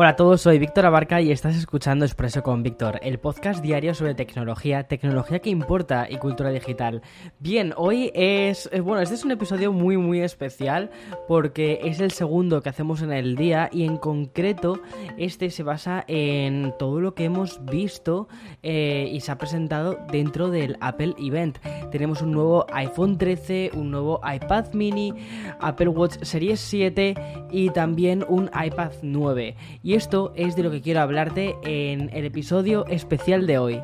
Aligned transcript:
Hola 0.00 0.10
a 0.10 0.16
todos, 0.16 0.42
soy 0.42 0.60
Víctor 0.60 0.86
Abarca 0.86 1.20
y 1.20 1.32
estás 1.32 1.56
escuchando 1.56 2.04
Expreso 2.04 2.44
con 2.44 2.62
Víctor, 2.62 3.00
el 3.02 3.18
podcast 3.18 3.60
diario 3.60 3.96
sobre 3.96 4.14
tecnología, 4.14 4.84
tecnología 4.84 5.40
que 5.40 5.50
importa 5.50 6.06
y 6.08 6.18
cultura 6.18 6.50
digital. 6.50 7.02
Bien, 7.40 7.74
hoy 7.76 8.12
es, 8.14 8.68
eh, 8.70 8.78
bueno, 8.78 9.02
este 9.02 9.16
es 9.16 9.24
un 9.24 9.32
episodio 9.32 9.72
muy 9.72 9.96
muy 9.96 10.20
especial 10.20 10.92
porque 11.26 11.80
es 11.82 11.98
el 11.98 12.12
segundo 12.12 12.62
que 12.62 12.68
hacemos 12.68 13.02
en 13.02 13.10
el 13.10 13.34
día 13.34 13.70
y 13.72 13.82
en 13.82 13.96
concreto 13.96 14.80
este 15.16 15.50
se 15.50 15.64
basa 15.64 16.04
en 16.06 16.72
todo 16.78 17.00
lo 17.00 17.16
que 17.16 17.24
hemos 17.24 17.64
visto 17.64 18.28
eh, 18.62 19.10
y 19.12 19.18
se 19.18 19.32
ha 19.32 19.38
presentado 19.38 19.98
dentro 20.12 20.48
del 20.48 20.76
Apple 20.80 21.16
Event. 21.18 21.58
Tenemos 21.90 22.22
un 22.22 22.30
nuevo 22.30 22.66
iPhone 22.72 23.18
13, 23.18 23.72
un 23.74 23.90
nuevo 23.90 24.20
iPad 24.22 24.74
mini, 24.74 25.12
Apple 25.58 25.88
Watch 25.88 26.22
Series 26.22 26.60
7 26.60 27.16
y 27.50 27.70
también 27.70 28.24
un 28.28 28.48
iPad 28.54 28.92
9. 29.02 29.56
Y 29.87 29.87
esto 29.94 30.32
es 30.36 30.54
de 30.56 30.62
lo 30.62 30.70
que 30.70 30.80
quiero 30.80 31.00
hablarte 31.00 31.56
en 31.62 32.10
el 32.12 32.24
episodio 32.24 32.86
especial 32.86 33.46
de 33.46 33.58
hoy. 33.58 33.80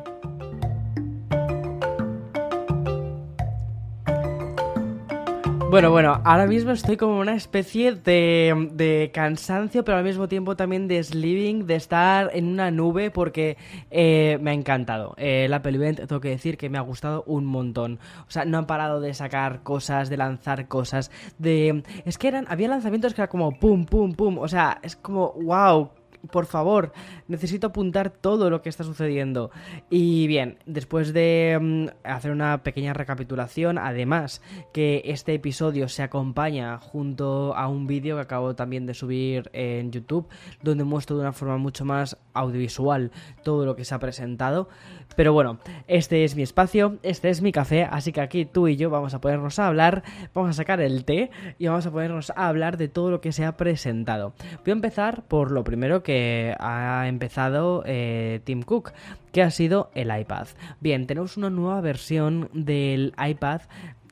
Bueno, 5.69 5.91
bueno, 5.91 6.21
ahora 6.23 6.45
mismo 6.45 6.71
estoy 6.71 6.95
como 6.95 7.19
una 7.19 7.35
especie 7.35 7.93
de, 7.93 9.11
cansancio, 9.13 9.83
pero 9.83 9.97
al 9.97 10.03
mismo 10.03 10.27
tiempo 10.27 10.55
también 10.55 10.87
de 10.87 11.03
sleeping, 11.03 11.65
de 11.65 11.75
estar 11.75 12.29
en 12.33 12.47
una 12.47 12.71
nube, 12.71 13.11
porque 13.11 13.57
eh, 13.91 14.37
me 14.41 14.51
ha 14.51 14.53
encantado. 14.53 15.15
el 15.17 15.53
Apple 15.53 15.75
Event, 15.75 15.99
tengo 16.07 16.21
que 16.21 16.29
decir 16.29 16.57
que 16.57 16.69
me 16.69 16.77
ha 16.77 16.81
gustado 16.81 17.23
un 17.25 17.45
montón. 17.45 17.99
O 18.27 18.31
sea, 18.31 18.45
no 18.45 18.57
han 18.57 18.67
parado 18.67 19.01
de 19.01 19.13
sacar 19.13 19.63
cosas, 19.63 20.09
de 20.09 20.17
lanzar 20.17 20.67
cosas, 20.67 21.11
de... 21.39 21.83
Es 22.05 22.17
que 22.17 22.29
eran, 22.29 22.45
había 22.47 22.69
lanzamientos 22.69 23.13
que 23.13 23.21
era 23.21 23.27
como 23.27 23.59
pum, 23.59 23.85
pum, 23.85 24.13
pum. 24.13 24.37
O 24.37 24.47
sea, 24.47 24.79
es 24.83 24.95
como, 24.95 25.33
wow, 25.33 25.89
por 26.31 26.45
favor, 26.45 26.91
necesito 27.27 27.67
apuntar 27.67 28.09
todo 28.09 28.49
lo 28.49 28.61
que 28.61 28.69
está 28.69 28.83
sucediendo. 28.83 29.51
Y 29.89 30.27
bien, 30.27 30.59
después 30.65 31.13
de 31.13 31.57
mm, 31.61 31.87
hacer 32.03 32.31
una 32.31 32.63
pequeña 32.63 32.93
recapitulación, 32.93 33.77
además 33.77 34.41
que 34.73 35.01
este 35.05 35.33
episodio 35.33 35.87
se 35.89 36.03
acompaña 36.03 36.77
junto 36.79 37.55
a 37.55 37.67
un 37.67 37.87
vídeo 37.87 38.15
que 38.15 38.21
acabo 38.21 38.55
también 38.55 38.85
de 38.85 38.93
subir 38.93 39.49
en 39.53 39.91
YouTube, 39.91 40.27
donde 40.61 40.83
muestro 40.83 41.15
de 41.17 41.21
una 41.21 41.33
forma 41.33 41.57
mucho 41.57 41.85
más 41.85 42.17
audiovisual 42.33 43.11
todo 43.43 43.65
lo 43.65 43.75
que 43.75 43.85
se 43.85 43.95
ha 43.95 43.99
presentado. 43.99 44.69
Pero 45.15 45.33
bueno, 45.33 45.59
este 45.87 46.23
es 46.23 46.35
mi 46.35 46.43
espacio, 46.43 46.97
este 47.03 47.29
es 47.29 47.41
mi 47.41 47.51
café, 47.51 47.83
así 47.83 48.11
que 48.11 48.21
aquí 48.21 48.45
tú 48.45 48.67
y 48.67 48.75
yo 48.75 48.89
vamos 48.89 49.13
a 49.13 49.21
ponernos 49.21 49.59
a 49.59 49.67
hablar, 49.67 50.03
vamos 50.33 50.49
a 50.49 50.53
sacar 50.53 50.81
el 50.81 51.05
té 51.05 51.29
y 51.57 51.67
vamos 51.67 51.85
a 51.85 51.91
ponernos 51.91 52.31
a 52.31 52.47
hablar 52.47 52.77
de 52.77 52.87
todo 52.87 53.11
lo 53.11 53.21
que 53.21 53.31
se 53.31 53.45
ha 53.45 53.55
presentado. 53.55 54.33
Voy 54.63 54.71
a 54.71 54.73
empezar 54.73 55.23
por 55.27 55.51
lo 55.51 55.63
primero 55.63 56.03
que 56.03 56.14
ha 56.59 57.07
empezado 57.07 57.83
eh, 57.85 58.41
Tim 58.43 58.63
Cook, 58.63 58.93
que 59.31 59.41
ha 59.41 59.51
sido 59.51 59.91
el 59.95 60.17
iPad. 60.17 60.47
Bien, 60.79 61.07
tenemos 61.07 61.37
una 61.37 61.49
nueva 61.49 61.81
versión 61.81 62.49
del 62.53 63.13
iPad 63.17 63.61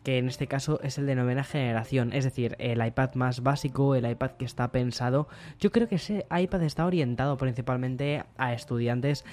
que 0.03 0.17
en 0.17 0.28
este 0.28 0.47
caso 0.47 0.81
es 0.83 0.97
el 0.97 1.05
de 1.05 1.16
novena 1.16 1.45
generación, 1.45 2.11
es 2.11 2.25
decir, 2.25 2.55
el 2.59 2.85
iPad 2.85 3.13
más 3.16 3.41
básico, 3.41 3.95
el 3.95 4.09
iPad 4.09 4.31
que 4.31 4.44
está 4.45 4.69
pensado. 4.69 5.29
Yo 5.59 5.72
creo 5.72 5.88
que 5.88 5.95
ese 5.95 6.25
iPad 6.29 6.63
está 6.63 6.85
orientado 6.85 7.38
principalmente 7.38 8.23
a 8.38 8.53
estudiantes 8.53 9.23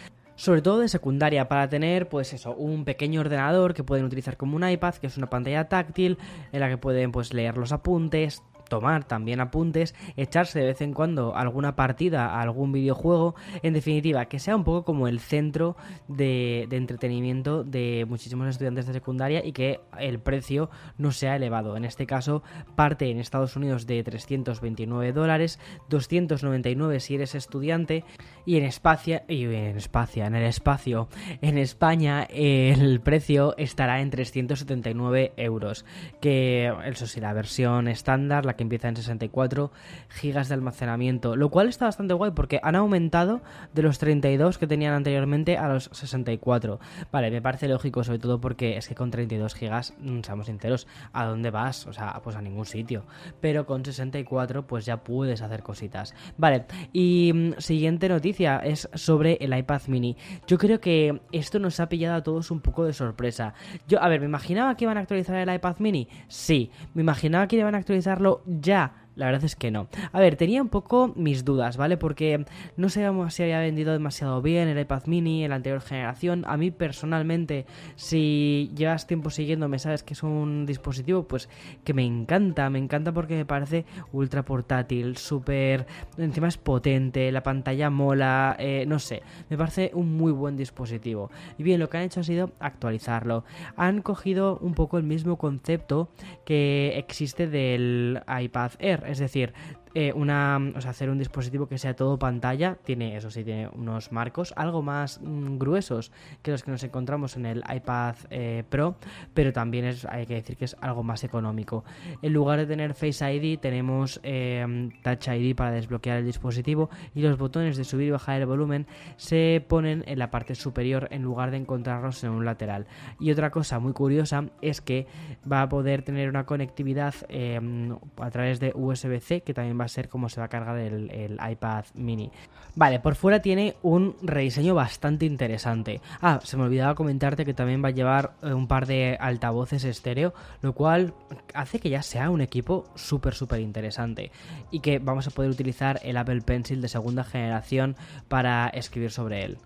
sobre 0.41 0.62
todo 0.62 0.78
de 0.78 0.89
secundaria, 0.89 1.49
para 1.49 1.69
tener, 1.69 2.09
pues 2.09 2.33
eso, 2.33 2.55
un 2.55 2.87
pequeño 2.87 3.21
ordenador 3.21 3.75
que 3.75 3.84
pueden 3.84 4.06
utilizar 4.06 4.39
como 4.39 4.56
un 4.56 4.66
iPad, 4.66 4.95
que 4.95 5.06
es 5.06 5.19
una 5.19 5.28
pantalla 5.28 5.69
táctil, 5.69 6.16
en 6.50 6.61
la 6.61 6.71
que 6.71 6.78
pueden 6.78 7.12
pues 7.12 7.34
leer 7.34 7.59
los 7.59 7.72
apuntes, 7.72 8.43
tomar 8.71 9.05
también 9.05 9.41
apuntes, 9.41 9.95
echarse 10.17 10.61
de 10.61 10.67
vez 10.67 10.81
en 10.81 10.95
cuando 10.95 11.37
alguna 11.37 11.77
partida 11.77 12.29
a 12.29 12.41
algún 12.41 12.73
videojuego, 12.73 13.35
en 13.63 13.75
definitiva, 13.75 14.25
que 14.25 14.39
sea 14.39 14.57
un 14.57 14.65
poco 14.65 14.85
como 14.85 15.09
el 15.09 15.21
centro 15.21 15.77
de, 16.09 16.67
entretenimiento 16.71 17.65
de 17.65 18.07
muchísimos 18.09 18.49
estudiantes 18.49 18.87
de 18.87 18.95
secundaria 18.95 19.45
y 19.45 19.53
que 19.53 19.81
el 19.99 20.21
precio 20.21 20.71
no 20.97 21.13
sea 21.13 21.37
elevado. 21.37 21.77
En 21.77 21.85
este 21.85 22.07
caso, 22.07 22.43
parte 22.77 23.11
en 23.11 23.19
Estados 23.19 23.57
Unidos 23.57 23.87
de 23.87 24.03
329 24.03 25.13
dólares, 25.13 25.59
299 25.91 27.01
si 27.01 27.17
eres 27.17 27.35
estudiante 27.35 28.05
y 28.47 28.57
en 28.57 28.65
Espacia, 28.65 29.25
y 29.29 29.45
en 29.45 29.77
Espacia, 29.77 30.27
en 30.27 30.35
el 30.35 30.45
espacio, 30.45 31.09
en 31.43 31.59
España 31.59 32.27
el 32.31 33.01
precio 33.01 33.55
estará 33.59 34.01
en 34.01 34.11
379 34.11 35.33
euros, 35.37 35.85
que 36.21 36.73
eso 36.85 37.07
sí, 37.07 37.21
la 37.21 37.33
versión 37.33 37.89
estándar, 37.89 38.47
la 38.47 38.55
que 38.55 38.59
empieza 38.62 38.88
en 38.88 38.97
64 38.97 39.71
gigas 40.09 40.48
de 40.48 40.54
almacenamiento, 40.54 41.37
lo 41.37 41.50
cual 41.50 41.69
está 41.69 41.87
bastante 41.87 42.15
guay 42.15 42.32
porque 42.32 42.60
han 42.62 42.76
aumentado 42.76 43.41
de 43.75 43.82
los 43.82 43.98
32 43.98 44.59
que 44.59 44.66
tenían 44.66 44.94
anteriormente 44.94 45.59
a 45.59 45.69
los 45.69 45.91
64. 45.93 46.81
Vale, 47.12 47.31
me 47.31 47.43
parece 47.43 47.69
lógico, 47.69 48.04
sobre 48.04 48.19
todo 48.19 48.41
porque 48.41 48.76
es 48.76 48.88
que 48.88 48.94
con 48.94 49.10
32 49.10 49.54
gigas, 49.54 49.94
mm, 49.98 50.21
seamos 50.21 50.47
sinceros, 50.47 50.87
¿a 51.12 51.25
dónde 51.25 51.50
vas? 51.50 51.87
O 51.87 51.93
sea, 51.93 52.21
pues 52.22 52.37
a 52.37 52.43
ningún 52.43 52.66
sitio. 52.66 53.04
Pero 53.41 53.66
con 53.66 53.84
64 53.84 54.66
pues 54.66 54.84
ya 54.87 54.98
puedes 54.98 55.42
hacer 55.42 55.62
cositas. 55.62 56.15
Vale, 56.37 56.65
y 56.92 57.32
mm, 57.34 57.53
siguiente 57.59 58.09
noticia 58.09 58.59
es 58.59 58.88
sobre 58.94 59.34
el 59.41 59.56
iPad 59.56 59.82
mini. 59.87 60.16
Yo 60.47 60.59
creo 60.59 60.81
que 60.81 61.21
esto 61.32 61.59
nos 61.59 61.81
ha 61.81 61.88
pillado 61.88 62.16
a 62.16 62.22
todos 62.22 62.50
un 62.50 62.60
poco 62.60 62.84
de 62.84 62.92
sorpresa. 62.92 63.54
Yo, 63.88 64.03
a 64.03 64.09
ver, 64.09 64.21
¿me 64.21 64.27
imaginaba 64.27 64.77
que 64.77 64.84
iban 64.84 64.97
a 64.97 65.00
actualizar 65.00 65.37
el 65.37 65.54
iPad 65.54 65.77
mini? 65.78 66.09
Sí. 66.28 66.71
¿Me 66.94 67.03
imaginaba 67.03 67.47
que 67.47 67.56
iban 67.56 67.75
a 67.75 67.78
actualizarlo 67.78 68.42
ya? 68.50 68.91
La 69.21 69.27
verdad 69.27 69.45
es 69.45 69.55
que 69.55 69.71
no. 69.71 69.87
A 70.13 70.19
ver, 70.19 70.37
tenía 70.37 70.63
un 70.63 70.71
poco 70.71 71.13
mis 71.15 71.45
dudas, 71.45 71.77
¿vale? 71.77 71.99
Porque 71.99 72.47
no 72.79 72.89
sabíamos 72.89 73.35
si 73.35 73.43
había 73.43 73.59
vendido 73.59 73.93
demasiado 73.93 74.41
bien 74.41 74.67
el 74.67 74.79
iPad 74.79 75.03
mini 75.05 75.45
en 75.45 75.51
la 75.51 75.57
anterior 75.57 75.83
generación. 75.83 76.43
A 76.47 76.57
mí 76.57 76.71
personalmente, 76.71 77.67
si 77.97 78.73
llevas 78.75 79.07
tiempo 79.07 79.29
siguiéndome, 79.29 79.79
sabes 79.79 80.03
que 80.03 80.15
es 80.15 80.23
un 80.23 80.65
dispositivo 80.65 81.25
pues 81.25 81.51
que 81.85 81.93
me 81.93 82.03
encanta, 82.03 82.71
me 82.71 82.79
encanta 82.79 83.13
porque 83.13 83.37
me 83.37 83.45
parece 83.45 83.85
ultra 84.11 84.43
portátil, 84.43 85.19
súper... 85.19 85.87
Encima 86.17 86.49
es 86.49 86.57
potente, 86.57 87.31
la 87.31 87.43
pantalla 87.43 87.91
mola, 87.91 88.57
eh, 88.59 88.87
no 88.89 88.99
sé, 88.99 89.23
me 89.51 89.59
parece 89.59 89.91
un 89.93 90.17
muy 90.17 90.33
buen 90.33 90.57
dispositivo. 90.57 91.31
Y 91.59 91.63
bien, 91.63 91.79
lo 91.79 91.91
que 91.91 91.99
han 91.99 92.05
hecho 92.05 92.21
ha 92.21 92.25
sido 92.25 92.53
actualizarlo. 92.59 93.45
Han 93.77 94.01
cogido 94.01 94.57
un 94.63 94.73
poco 94.73 94.97
el 94.97 95.05
mismo 95.05 95.37
concepto 95.37 96.09
que 96.47 96.95
existe 96.97 97.49
del 97.49 98.23
iPad 98.27 98.71
Air 98.79 99.09
es 99.10 99.19
decir, 99.19 99.53
eh, 99.95 100.12
una, 100.15 100.59
o 100.77 100.81
sea, 100.81 100.93
hacer 100.93 101.11
un 101.11 101.19
dispositivo 101.19 101.67
que 101.67 101.78
sea 101.78 101.95
todo 101.95 102.19
pantalla, 102.19 102.77
tiene, 102.84 103.17
eso 103.17 103.31
sí, 103.31 103.43
tiene 103.43 103.69
unos 103.75 104.12
marcos 104.12 104.55
algo 104.56 104.83
más 104.83 105.21
mm, 105.21 105.59
gruesos 105.59 106.12
que 106.43 106.53
los 106.53 106.62
que 106.62 106.71
nos 106.71 106.84
encontramos 106.84 107.37
en 107.37 107.47
el 107.47 107.65
iPad 107.75 108.15
eh, 108.31 108.62
Pro, 108.69 108.97
pero 109.34 109.53
también 109.53 109.84
es, 109.84 110.05
hay 110.05 110.27
que 110.27 110.34
decir 110.34 110.56
que 110.56 110.65
es 110.65 110.77
algo 110.81 111.03
más 111.03 111.25
económico. 111.25 111.84
En 112.23 112.33
lugar 112.33 112.59
de 112.59 112.67
tener 112.67 112.95
Face 112.95 113.34
ID, 113.34 113.59
tenemos 113.59 114.21
em, 114.23 114.91
Touch 115.03 115.28
ID 115.28 115.56
para 115.56 115.73
desbloquear 115.73 116.19
el 116.19 116.25
dispositivo 116.25 116.89
y 117.15 117.22
los 117.22 117.37
botones 117.37 117.77
de 117.77 117.84
subir 117.84 118.09
y 118.09 118.10
bajar 118.10 118.41
el 118.41 118.47
volumen 118.47 118.87
se 119.16 119.65
ponen 119.66 120.04
en 120.07 120.19
la 120.19 120.31
parte 120.31 120.54
superior 120.54 121.09
en 121.10 121.22
lugar 121.22 121.51
de 121.51 121.57
encontrarlos 121.57 122.22
en 122.22 122.31
un 122.31 122.45
lateral. 122.45 122.87
Y 123.19 123.33
otra 123.33 123.51
cosa 123.51 123.78
muy 123.81 123.92
curiosa 123.92 124.45
es 124.63 124.81
que 124.81 125.07
va 125.51 125.63
a 125.63 125.69
poder 125.69 126.03
tener 126.03 126.28
una 126.28 126.47
conectividad 126.47 127.15
em, 127.28 127.97
a 128.19 128.31
través 128.31 128.60
de 128.60 128.72
USB-C 128.75 129.42
que 129.42 129.54
también 129.54 129.79
va 129.80 129.86
a 129.86 129.88
ser 129.88 130.09
como 130.09 130.28
se 130.28 130.41
va 130.41 130.47
a 130.47 130.48
cargar 130.48 130.78
el, 130.78 131.38
iPad 131.50 131.84
mini. 131.94 132.30
Vale, 132.77 133.00
por 133.00 133.15
fuera 133.15 133.41
tiene 133.41 133.77
un 133.82 134.16
rediseño 134.22 134.74
bastante 134.74 135.27
interesante. 135.27 136.00
Ah, 136.21 136.41
se 136.44 136.56
me 136.56 136.65
olvidaba 136.65 136.94
comentarte 136.94 137.44
que 137.44 137.54
también 137.54 137.82
va 137.82 137.88
a 137.88 137.92
llevar 137.92 138.32
eh, 138.42 138.53
un 138.53 138.68
par 138.68 138.86
de 138.86 139.16
altavoces 139.21 139.84
estéreo, 139.84 140.34
lo 140.62 140.72
cual 140.72 141.15
hace 141.54 141.80
que 141.80 141.91
ya 141.91 142.03
sea 142.03 142.30
un 142.30 142.41
equipo 142.41 142.84
súper, 142.94 143.34
súper 143.34 143.60
interesante. 143.60 144.30
Y 144.71 144.80
que 144.80 144.98
vamos 144.98 145.27
a 145.27 145.30
poder 145.30 145.50
utilizar 145.50 146.00
el 146.04 146.16
Apple 146.16 146.42
Pencil 146.42 146.80
de 146.80 146.88
segunda 146.88 147.24
generación 147.24 147.97
para 148.28 148.68
escribir 148.68 149.10
sobre 149.10 149.44
él. 149.44 149.59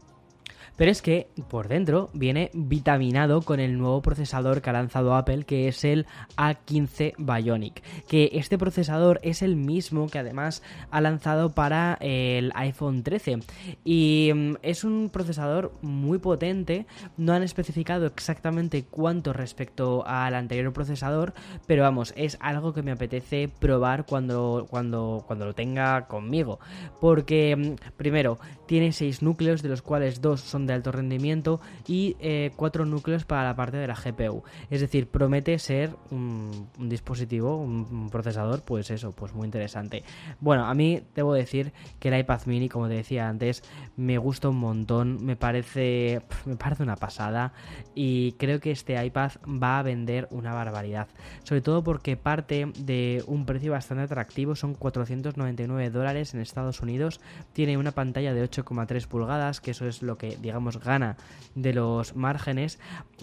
Pero 0.76 0.90
es 0.90 1.02
que 1.02 1.28
por 1.48 1.68
dentro 1.68 2.10
viene 2.14 2.50
vitaminado 2.52 3.42
con 3.42 3.60
el 3.60 3.78
nuevo 3.78 4.02
procesador 4.02 4.60
que 4.60 4.70
ha 4.70 4.72
lanzado 4.72 5.14
Apple, 5.14 5.44
que 5.44 5.68
es 5.68 5.84
el 5.84 6.06
A15 6.36 7.14
Bionic. 7.18 7.82
Que 8.08 8.30
este 8.32 8.58
procesador 8.58 9.20
es 9.22 9.42
el 9.42 9.56
mismo 9.56 10.08
que 10.08 10.18
además 10.18 10.62
ha 10.90 11.00
lanzado 11.00 11.52
para 11.52 11.96
el 12.00 12.50
iPhone 12.54 13.02
13. 13.02 13.40
Y 13.84 14.32
mm, 14.34 14.54
es 14.62 14.84
un 14.84 15.10
procesador 15.12 15.72
muy 15.82 16.18
potente. 16.18 16.86
No 17.16 17.34
han 17.34 17.42
especificado 17.42 18.06
exactamente 18.06 18.84
cuánto 18.84 19.32
respecto 19.32 20.04
al 20.06 20.34
anterior 20.34 20.72
procesador, 20.72 21.34
pero 21.66 21.82
vamos, 21.82 22.12
es 22.16 22.36
algo 22.40 22.72
que 22.72 22.82
me 22.82 22.92
apetece 22.92 23.48
probar 23.48 24.06
cuando, 24.06 24.66
cuando, 24.68 25.22
cuando 25.26 25.46
lo 25.46 25.54
tenga 25.54 26.06
conmigo. 26.08 26.58
Porque, 27.00 27.54
mm, 27.56 27.92
primero, 27.96 28.38
tiene 28.66 28.92
6 28.92 29.22
núcleos, 29.22 29.62
de 29.62 29.68
los 29.68 29.82
cuales 29.82 30.20
2 30.20 30.40
son 30.40 30.63
de 30.66 30.74
alto 30.74 30.92
rendimiento 30.92 31.60
y 31.86 32.16
4 32.56 32.84
eh, 32.84 32.86
núcleos 32.86 33.24
para 33.24 33.44
la 33.44 33.56
parte 33.56 33.76
de 33.76 33.86
la 33.86 33.94
GPU. 33.94 34.42
Es 34.70 34.80
decir, 34.80 35.08
promete 35.08 35.58
ser 35.58 35.96
un, 36.10 36.68
dispositivo, 36.78 37.56
un, 37.56 38.10
procesador, 38.10 38.62
pues 38.62 38.90
eso, 38.90 39.12
pues 39.12 39.34
muy 39.34 39.46
interesante. 39.46 40.04
Bueno, 40.40 40.66
a 40.66 40.74
mí 40.74 41.02
debo 41.14 41.34
decir 41.34 41.72
que 41.98 42.08
el 42.08 42.18
iPad 42.18 42.40
mini, 42.46 42.68
como 42.68 42.88
te 42.88 42.94
decía 42.94 43.28
antes, 43.28 43.62
me 43.96 44.18
gusta 44.18 44.48
un 44.48 44.58
montón, 44.58 45.24
me 45.24 45.36
parece, 45.36 46.22
me 46.44 46.56
parece 46.56 46.82
una 46.82 46.96
pasada 46.96 47.52
y 47.94 48.32
creo 48.32 48.60
que 48.60 48.70
este 48.70 49.02
iPad 49.04 49.32
va 49.46 49.78
a 49.78 49.82
vender 49.82 50.28
una 50.30 50.52
barbaridad. 50.52 51.08
Sobre 51.42 51.60
todo 51.60 51.82
porque 51.82 52.16
parte 52.16 52.66
de 52.78 53.22
un 53.26 53.46
precio 53.46 53.72
bastante 53.72 54.04
atractivo, 54.04 54.56
son 54.56 54.74
499 54.74 55.90
dólares 55.90 56.34
en 56.34 56.40
Estados 56.40 56.80
Unidos, 56.80 57.20
tiene 57.52 57.76
una 57.76 57.92
pantalla 57.92 58.34
de 58.34 58.44
8,3 58.48 59.06
pulgadas, 59.06 59.60
que 59.60 59.72
eso 59.72 59.86
es 59.86 60.02
lo 60.02 60.16
que 60.16 60.36
digamos 60.36 60.53
gana 60.84 61.16
de 61.54 61.72
los 61.72 62.16
márgenes, 62.16 62.78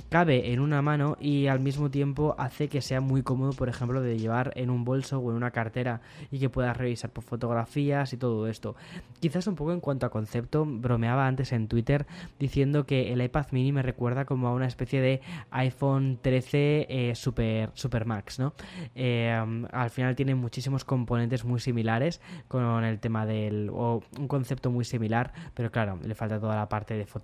cabe 0.10 0.54
en 0.54 0.60
una 0.60 0.82
mano 0.82 1.18
y 1.20 1.48
al 1.48 1.60
mismo 1.60 1.92
tiempo 1.92 2.36
hace 2.38 2.70
que 2.70 2.82
sea 2.82 3.02
muy 3.02 3.24
cómodo, 3.24 3.52
por 3.54 3.70
ejemplo, 3.70 4.02
de 4.02 4.18
llevar 4.18 4.54
en 4.56 4.70
un 4.70 4.86
bolso 4.86 5.20
o 5.20 5.32
en 5.32 5.38
una 5.38 5.52
cartera 5.52 6.02
y 6.32 6.40
que 6.40 6.50
puedas 6.50 6.78
revisar 6.78 7.12
por 7.12 7.24
fotografías 7.24 8.14
y 8.14 8.18
todo 8.18 8.48
esto. 8.48 8.76
Quizás 9.20 9.48
un 9.48 9.56
poco 9.56 9.74
en 9.74 9.80
cuanto 9.80 10.06
a 10.06 10.10
concepto, 10.10 10.66
bromeaba 10.66 11.28
antes 11.28 11.52
en 11.52 11.68
Twitter 11.68 12.06
diciendo 12.40 12.86
que 12.86 13.12
el 13.14 13.22
iPad 13.22 13.48
mini 13.52 13.72
me 13.72 13.82
recuerda 13.82 14.26
como 14.26 14.48
a 14.48 14.54
una 14.54 14.68
especie 14.68 15.02
de 15.02 15.22
iPhone 15.52 16.20
13 16.22 16.88
eh, 16.90 17.16
Super, 17.16 17.72
Super 17.74 18.06
Max, 18.06 18.40
¿no? 18.40 18.54
Eh, 18.96 19.32
al 19.72 19.90
final 19.90 20.16
tiene 20.16 20.36
muchísimos 20.36 20.86
componentes 20.86 21.44
muy 21.44 21.60
similares 21.60 22.22
con 22.48 22.84
el 22.84 23.00
tema 23.00 23.26
del... 23.26 23.70
o 23.72 24.02
un 24.18 24.28
concepto 24.28 24.72
muy 24.72 24.86
similar, 24.86 25.34
pero 25.54 25.72
claro, 25.72 26.00
le 26.04 26.16
falta 26.16 26.40
toda 26.40 26.56
la 26.56 26.70
parte 26.70 26.96
de 26.96 27.06
fotografía, 27.06 27.21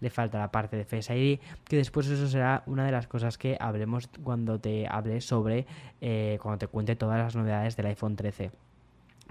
le 0.00 0.10
falta 0.10 0.38
la 0.38 0.50
parte 0.50 0.76
de 0.76 0.84
Face 0.84 1.16
ID, 1.16 1.40
que 1.64 1.76
después 1.76 2.06
eso 2.08 2.28
será 2.28 2.62
una 2.66 2.84
de 2.84 2.92
las 2.92 3.06
cosas 3.06 3.38
que 3.38 3.56
hablemos 3.60 4.08
cuando 4.22 4.58
te 4.58 4.86
hable 4.88 5.20
sobre, 5.20 5.66
eh, 6.00 6.38
cuando 6.42 6.58
te 6.58 6.66
cuente 6.66 6.96
todas 6.96 7.18
las 7.18 7.36
novedades 7.36 7.76
del 7.76 7.86
iPhone 7.86 8.16
13. 8.16 8.50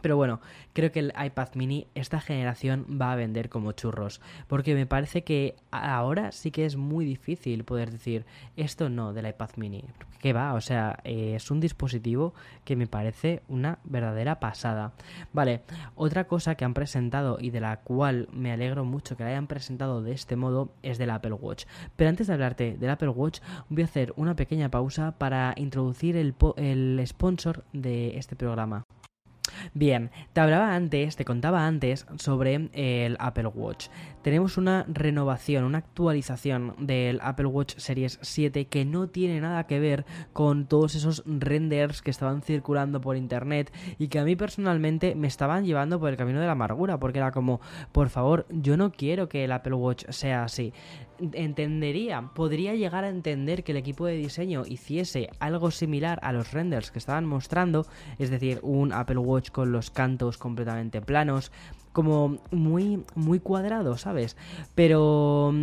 Pero 0.02 0.18
bueno, 0.18 0.42
creo 0.74 0.92
que 0.92 1.00
el 1.00 1.14
iPad 1.24 1.50
mini 1.56 1.88
esta 1.96 2.20
generación 2.20 2.86
va 3.02 3.12
a 3.12 3.16
vender 3.16 3.50
como 3.50 3.72
churros, 3.72 4.22
porque 4.48 4.76
me 4.76 4.86
parece 4.86 5.24
que 5.24 5.56
ahora 5.72 6.32
sí 6.32 6.52
que 6.52 6.66
es 6.66 6.76
muy 6.76 7.06
difícil 7.06 7.64
poder 7.64 7.92
decir 7.92 8.26
esto 8.56 8.90
no 8.90 9.14
del 9.14 9.28
iPad 9.28 9.50
mini. 9.58 9.84
¿Qué 10.20 10.34
va? 10.34 10.54
O 10.54 10.62
sea, 10.62 11.00
eh, 11.06 11.36
es 11.36 11.50
un 11.50 11.62
dispositivo 11.62 12.34
que 12.66 12.76
me 12.76 12.88
parece 12.88 13.42
una 13.48 13.80
verdadera 13.86 14.40
pasada. 14.40 14.92
Vale, 15.32 15.62
otra 15.96 16.26
cosa 16.26 16.56
que 16.56 16.66
han 16.66 16.74
presentado 16.74 17.38
y 17.40 17.52
de 17.52 17.62
la 17.62 17.78
cual 17.78 18.28
me 18.34 18.52
alegro 18.52 18.84
mucho 18.84 19.16
que 19.16 19.24
la 19.24 19.30
hayan 19.30 19.48
presentado 19.48 20.02
de 20.02 20.12
este 20.12 20.36
modo 20.36 20.74
es 20.84 20.98
del 20.98 21.12
Apple 21.12 21.34
Watch. 21.34 21.66
Pero 21.96 22.10
antes 22.10 22.28
de 22.28 22.34
hablarte 22.34 22.78
del 22.78 22.90
Apple 22.90 23.10
Watch, 23.10 23.40
voy 23.70 23.84
a 23.84 23.86
hacer 23.86 24.14
una 24.18 24.36
pequeña 24.36 24.70
pausa 24.70 25.18
para 25.18 25.54
introducir 25.56 26.18
el, 26.18 26.36
el 26.58 27.02
sponsor 27.08 27.64
de 27.72 28.18
este 28.18 28.36
programa. 28.36 28.84
Bien, 29.74 30.12
te 30.34 30.42
hablaba 30.42 30.76
antes, 30.76 31.16
te 31.16 31.26
contaba 31.26 31.66
antes 31.66 32.06
sobre 32.18 32.70
el 32.74 33.18
Apple 33.20 33.48
Watch. 33.48 33.88
Tenemos 34.22 34.58
una 34.58 34.86
renovación, 34.88 35.64
una 35.64 35.80
actualización 35.80 36.76
del 36.80 37.20
Apple 37.22 37.46
Watch 37.48 37.76
Series 37.78 38.20
7 38.22 38.66
que 38.66 38.86
no 38.86 39.08
tiene 39.08 39.40
nada 39.40 39.66
que 39.66 39.80
ver 39.80 40.06
con 40.34 40.66
todos 40.66 40.96
esos 40.96 41.24
renders 41.26 42.02
que 42.02 42.12
estaban 42.12 42.42
circulando 42.42 43.02
por 43.02 43.16
internet 43.16 43.74
y 43.98 44.10
que 44.10 44.20
a 44.20 44.24
mí 44.24 44.36
personalmente 44.36 45.16
me 45.16 45.28
estaban 45.28 45.66
llevando 45.66 46.00
por 46.00 46.10
el 46.10 46.18
camino 46.18 46.40
de 46.40 46.46
la 46.46 46.54
amargura, 46.54 47.00
porque 47.00 47.20
era 47.20 47.32
como, 47.32 47.62
por 47.92 48.10
favor, 48.10 48.46
yo 48.50 48.78
no 48.78 48.92
quiero 48.92 49.30
que 49.30 49.46
el 49.46 49.52
Apple 49.52 49.76
Watch 49.76 50.06
sea 50.10 50.44
así 50.44 50.74
entendería, 51.34 52.32
podría 52.34 52.76
llegar 52.76 53.04
a 53.04 53.10
entender 53.10 53.64
que 53.64 53.72
el 53.72 53.78
equipo 53.78 54.06
de 54.06 54.18
diseño 54.18 54.64
hiciese 54.66 55.30
algo 55.40 55.72
similar 55.72 56.20
a 56.24 56.34
los 56.34 56.52
renders 56.52 56.92
que 56.92 57.00
estaban 57.00 57.26
mostrando, 57.26 57.86
es 58.18 58.30
decir, 58.30 58.60
un 58.62 58.94
Apple 58.94 59.18
Watch 59.18 59.52
con 59.52 59.72
los 59.72 59.92
cantos 59.92 60.38
completamente 60.38 61.02
planos, 61.02 61.52
como 61.92 62.38
muy 62.52 63.04
muy 63.16 63.40
cuadrado, 63.40 63.98
¿sabes? 63.98 64.38
Pero 64.76 65.54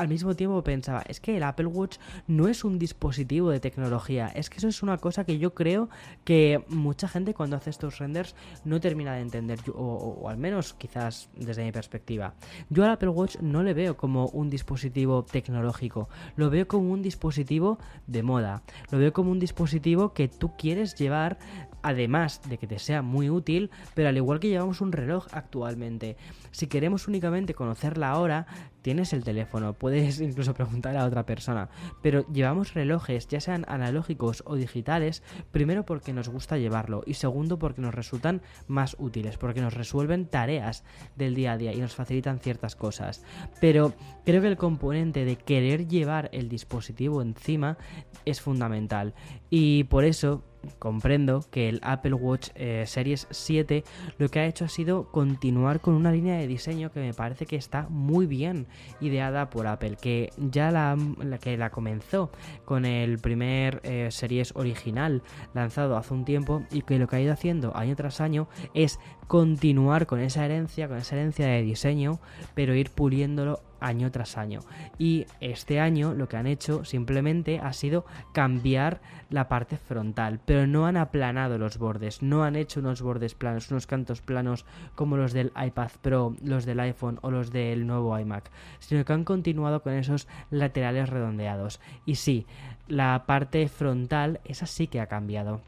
al 0.00 0.08
mismo 0.08 0.34
tiempo 0.34 0.64
pensaba, 0.64 1.02
es 1.02 1.20
que 1.20 1.36
el 1.36 1.42
Apple 1.42 1.66
Watch 1.66 1.98
no 2.26 2.48
es 2.48 2.64
un 2.64 2.78
dispositivo 2.78 3.50
de 3.50 3.60
tecnología, 3.60 4.28
es 4.28 4.48
que 4.48 4.56
eso 4.56 4.68
es 4.68 4.82
una 4.82 4.96
cosa 4.96 5.24
que 5.24 5.38
yo 5.38 5.52
creo 5.52 5.90
que 6.24 6.64
mucha 6.68 7.06
gente 7.06 7.34
cuando 7.34 7.56
hace 7.56 7.68
estos 7.68 7.98
renders 7.98 8.34
no 8.64 8.80
termina 8.80 9.14
de 9.14 9.20
entender, 9.20 9.58
o, 9.74 10.26
al 10.30 10.38
menos 10.38 10.72
quizás 10.72 11.28
desde 11.36 11.64
mi 11.64 11.70
perspectiva. 11.70 12.32
Yo 12.70 12.82
al 12.84 12.92
Apple 12.92 13.10
Watch 13.10 13.36
no 13.42 13.62
le 13.62 13.74
veo 13.74 13.98
como 13.98 14.28
un 14.28 14.48
dispositivo 14.48 15.22
tecnológico, 15.22 16.08
lo 16.34 16.48
veo 16.48 16.66
como 16.66 16.90
un 16.90 17.02
dispositivo 17.02 17.78
de 18.06 18.22
moda, 18.22 18.62
lo 18.90 18.96
veo 18.96 19.12
como 19.12 19.30
un 19.30 19.38
dispositivo 19.38 20.14
que 20.14 20.28
tú 20.28 20.56
quieres 20.56 20.94
llevar 20.94 21.38
además 21.82 22.40
de 22.48 22.58
que 22.58 22.66
te 22.66 22.78
sea 22.78 23.02
muy 23.02 23.30
útil, 23.30 23.70
pero 23.94 24.08
al 24.08 24.16
igual 24.16 24.40
que 24.40 24.48
llevamos 24.48 24.80
un 24.80 24.92
reloj 24.92 25.26
actualmente, 25.32 26.16
si 26.50 26.66
queremos 26.66 27.08
únicamente 27.08 27.54
conocer 27.54 27.98
la 27.98 28.18
hora, 28.18 28.46
tienes 28.82 29.12
el 29.12 29.24
teléfono, 29.24 29.74
puedes 29.74 30.20
incluso 30.20 30.54
preguntar 30.54 30.96
a 30.96 31.04
otra 31.04 31.26
persona, 31.26 31.68
pero 32.02 32.26
llevamos 32.32 32.74
relojes, 32.74 33.28
ya 33.28 33.40
sean 33.40 33.64
analógicos 33.68 34.42
o 34.46 34.56
digitales, 34.56 35.22
primero 35.50 35.84
porque 35.84 36.12
nos 36.12 36.28
gusta 36.28 36.58
llevarlo 36.58 37.02
y 37.06 37.14
segundo 37.14 37.58
porque 37.58 37.82
nos 37.82 37.94
resultan 37.94 38.42
más 38.66 38.96
útiles, 38.98 39.36
porque 39.36 39.60
nos 39.60 39.74
resuelven 39.74 40.26
tareas 40.26 40.84
del 41.16 41.34
día 41.34 41.52
a 41.52 41.58
día 41.58 41.72
y 41.72 41.80
nos 41.80 41.94
facilitan 41.94 42.40
ciertas 42.40 42.76
cosas. 42.76 43.22
Pero 43.60 43.94
creo 44.24 44.42
que 44.42 44.48
el 44.48 44.56
componente 44.56 45.24
de 45.24 45.36
querer 45.36 45.88
llevar 45.88 46.30
el 46.32 46.48
dispositivo 46.48 47.22
encima 47.22 47.78
es 48.24 48.40
fundamental 48.40 49.14
y 49.48 49.84
por 49.84 50.04
eso 50.04 50.44
comprendo 50.78 51.44
que 51.50 51.68
el 51.68 51.80
Apple 51.82 52.14
Watch 52.14 52.50
eh, 52.54 52.84
Series 52.86 53.26
7 53.30 53.84
lo 54.18 54.28
que 54.28 54.40
ha 54.40 54.46
hecho 54.46 54.64
ha 54.64 54.68
sido 54.68 55.10
continuar 55.10 55.80
con 55.80 55.94
una 55.94 56.12
línea 56.12 56.36
de 56.36 56.46
diseño 56.46 56.92
que 56.92 57.00
me 57.00 57.14
parece 57.14 57.46
que 57.46 57.56
está 57.56 57.86
muy 57.88 58.26
bien 58.26 58.66
ideada 59.00 59.50
por 59.50 59.66
Apple, 59.66 59.96
que 60.00 60.30
ya 60.36 60.70
la, 60.70 60.96
que 61.40 61.56
la 61.56 61.70
comenzó 61.70 62.30
con 62.64 62.84
el 62.84 63.18
primer 63.18 63.80
eh, 63.84 64.08
Series 64.10 64.52
original 64.54 65.22
lanzado 65.54 65.96
hace 65.96 66.14
un 66.14 66.24
tiempo 66.24 66.62
y 66.70 66.82
que 66.82 66.98
lo 66.98 67.08
que 67.08 67.16
ha 67.16 67.20
ido 67.20 67.32
haciendo 67.32 67.76
año 67.76 67.96
tras 67.96 68.20
año 68.20 68.48
es 68.74 68.98
continuar 69.26 70.06
con 70.06 70.20
esa 70.20 70.44
herencia, 70.44 70.88
con 70.88 70.98
esa 70.98 71.16
herencia 71.16 71.46
de 71.46 71.62
diseño, 71.62 72.20
pero 72.54 72.74
ir 72.74 72.90
puliéndolo 72.90 73.60
año 73.80 74.10
tras 74.10 74.36
año. 74.36 74.60
Y 74.98 75.26
este 75.40 75.80
año 75.80 76.14
lo 76.14 76.28
que 76.28 76.36
han 76.36 76.46
hecho 76.46 76.84
simplemente 76.84 77.58
ha 77.58 77.72
sido 77.72 78.04
cambiar 78.32 79.00
la 79.30 79.48
parte 79.48 79.76
frontal, 79.76 80.40
pero 80.44 80.66
no 80.66 80.86
han 80.86 80.96
aplanado 80.96 81.58
los 81.58 81.78
bordes, 81.78 82.22
no 82.22 82.44
han 82.44 82.56
hecho 82.56 82.80
unos 82.80 83.02
bordes 83.02 83.34
planos, 83.34 83.70
unos 83.70 83.86
cantos 83.86 84.20
planos 84.20 84.64
como 84.94 85.16
los 85.16 85.32
del 85.32 85.52
iPad 85.56 85.90
Pro, 86.02 86.34
los 86.42 86.66
del 86.66 86.80
iPhone 86.80 87.18
o 87.22 87.30
los 87.30 87.50
del 87.50 87.86
nuevo 87.86 88.18
iMac, 88.18 88.50
sino 88.80 89.04
que 89.04 89.12
han 89.12 89.24
continuado 89.24 89.82
con 89.82 89.94
esos 89.94 90.26
laterales 90.50 91.08
redondeados. 91.08 91.80
Y 92.04 92.16
sí, 92.16 92.46
la 92.88 93.24
parte 93.26 93.68
frontal, 93.68 94.40
esa 94.44 94.66
sí 94.66 94.88
que 94.88 95.00
ha 95.00 95.06
cambiado 95.06 95.60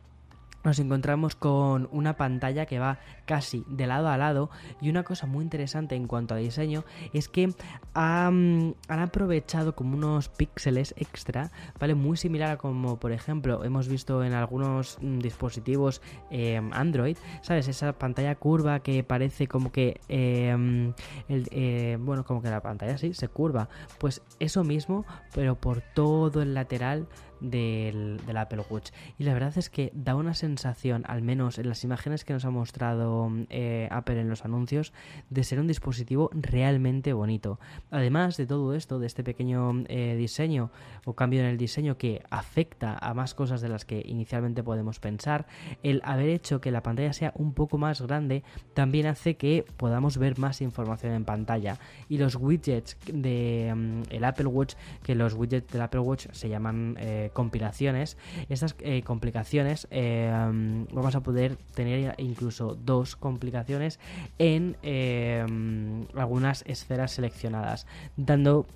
nos 0.64 0.78
encontramos 0.78 1.34
con 1.34 1.88
una 1.92 2.16
pantalla 2.16 2.66
que 2.66 2.78
va 2.78 2.98
casi 3.26 3.64
de 3.68 3.86
lado 3.86 4.08
a 4.08 4.16
lado 4.16 4.50
y 4.80 4.90
una 4.90 5.02
cosa 5.02 5.26
muy 5.26 5.42
interesante 5.42 5.94
en 5.94 6.06
cuanto 6.06 6.34
a 6.34 6.38
diseño 6.38 6.84
es 7.12 7.28
que 7.28 7.52
han, 7.94 8.74
aprovechado 8.88 9.74
como 9.74 9.96
unos 9.96 10.28
píxeles 10.28 10.94
extra, 10.96 11.50
¿vale? 11.78 11.94
Muy 11.94 12.16
similar 12.16 12.50
a 12.50 12.56
como 12.56 12.98
por 12.98 13.12
ejemplo 13.12 13.64
hemos 13.64 13.88
visto 13.88 14.22
en 14.24 14.32
algunos 14.32 14.98
mm, 15.00 15.18
dispositivos 15.18 16.00
em, 16.30 16.72
Android, 16.72 17.16
¿sabes? 17.42 17.68
Esa 17.68 17.92
pantalla 17.92 18.34
curva 18.34 18.80
que 18.80 19.02
parece 19.04 19.46
como 19.46 19.72
que, 19.72 20.00
em, 20.08 20.92
eh, 21.28 21.96
bueno, 22.00 22.24
como 22.24 22.42
que 22.42 22.50
la 22.50 22.60
pantalla 22.60 22.98
sí 22.98 23.14
se 23.14 23.28
curva, 23.28 23.68
pues 23.98 24.22
eso 24.38 24.64
mismo, 24.64 25.04
pero 25.34 25.56
por 25.56 25.80
todo 25.80 26.42
el 26.42 26.54
lateral 26.54 27.06
del, 27.42 28.20
Apple 28.36 28.64
Watch. 28.70 28.90
Y 29.18 29.24
la 29.24 29.34
verdad 29.34 29.52
es 29.56 29.68
que 29.68 29.92
da 29.94 30.16
una 30.16 30.34
sensación, 30.34 31.04
al 31.06 31.22
menos 31.22 31.58
en 31.58 31.68
las 31.68 31.84
imágenes 31.84 32.24
que 32.24 32.32
nos 32.32 32.44
ha 32.44 32.50
mostrado 32.50 33.30
eh, 33.50 33.88
Apple 33.90 34.20
en 34.20 34.28
los 34.28 34.44
anuncios, 34.44 34.92
de 35.30 35.44
ser 35.44 35.60
un 35.60 35.66
dispositivo 35.66 36.30
realmente 36.32 37.12
bonito. 37.12 37.60
Además 37.90 38.36
de 38.36 38.46
todo 38.46 38.74
esto, 38.74 38.98
de 38.98 39.06
este 39.06 39.22
pequeño 39.22 39.84
eh, 39.88 40.16
diseño 40.16 40.70
o 41.04 41.14
cambio 41.14 41.40
en 41.40 41.46
el 41.46 41.58
diseño 41.58 41.98
que 41.98 42.22
afecta 42.30 42.96
a 42.96 43.14
más 43.14 43.34
cosas 43.34 43.60
de 43.60 43.68
las 43.68 43.84
que 43.84 44.02
inicialmente 44.06 44.62
podemos 44.62 44.98
pensar, 45.00 45.46
el 45.82 46.00
haber 46.04 46.30
hecho 46.30 46.60
que 46.60 46.70
la 46.70 46.82
pantalla 46.82 47.12
sea 47.12 47.32
un 47.36 47.52
poco 47.52 47.78
más 47.78 48.00
grande 48.00 48.44
también 48.74 49.06
hace 49.06 49.36
que 49.36 49.64
podamos 49.76 50.16
ver 50.18 50.38
más 50.38 50.60
información 50.60 51.12
en 51.12 51.24
pantalla. 51.24 51.78
Y 52.08 52.18
los 52.18 52.36
widgets 52.36 52.96
de 53.12 53.72
mm, 53.74 54.02
el 54.10 54.24
Apple 54.24 54.46
Watch, 54.46 54.74
que 55.02 55.14
los 55.14 55.34
widgets 55.34 55.72
del 55.72 55.82
Apple 55.82 56.00
Watch 56.00 56.26
se 56.32 56.48
llaman 56.48 56.96
eh, 56.98 57.30
compilaciones, 57.32 58.16
estas 58.48 58.76
eh, 58.80 59.02
complicaciones 59.02 59.86
eh, 59.90 60.32
mm, 60.32 60.94
vamos 60.94 61.14
a 61.14 61.20
poder 61.20 61.56
tener 61.74 62.14
incluso 62.18 62.76
dos 62.84 63.16
complicaciones 63.16 63.98
en 64.38 64.76
mm, 64.82 66.18
algunas 66.18 66.64
esferas 66.66 67.12
seleccionadas, 67.12 67.86
dando 68.16 68.66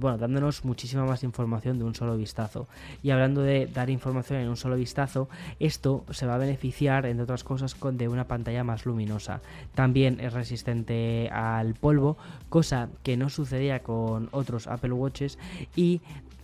bueno, 0.00 0.18
dándonos 0.18 0.64
muchísima 0.64 1.04
más 1.04 1.22
información 1.24 1.78
de 1.78 1.84
un 1.84 1.94
solo 1.94 2.16
vistazo. 2.16 2.68
Y 3.02 3.10
hablando 3.10 3.42
de 3.42 3.66
dar 3.66 3.90
información 3.90 4.40
en 4.40 4.48
un 4.48 4.56
solo 4.56 4.76
vistazo, 4.76 5.28
esto 5.58 6.04
se 6.10 6.26
va 6.26 6.34
a 6.34 6.38
beneficiar, 6.38 7.06
entre 7.06 7.24
otras 7.24 7.44
cosas, 7.44 7.74
con 7.74 7.96
de 7.96 8.08
una 8.08 8.26
pantalla 8.26 8.64
más 8.64 8.86
luminosa. 8.86 9.40
También 9.74 10.20
es 10.20 10.32
resistente 10.32 11.28
al 11.30 11.74
polvo, 11.74 12.16
cosa 12.48 12.88
que 13.02 13.16
no 13.16 13.30
sucedía 13.30 13.80
con 13.80 14.28
otros 14.32 14.66
Apple 14.66 14.92
Watches 14.92 15.38
y 15.76 16.00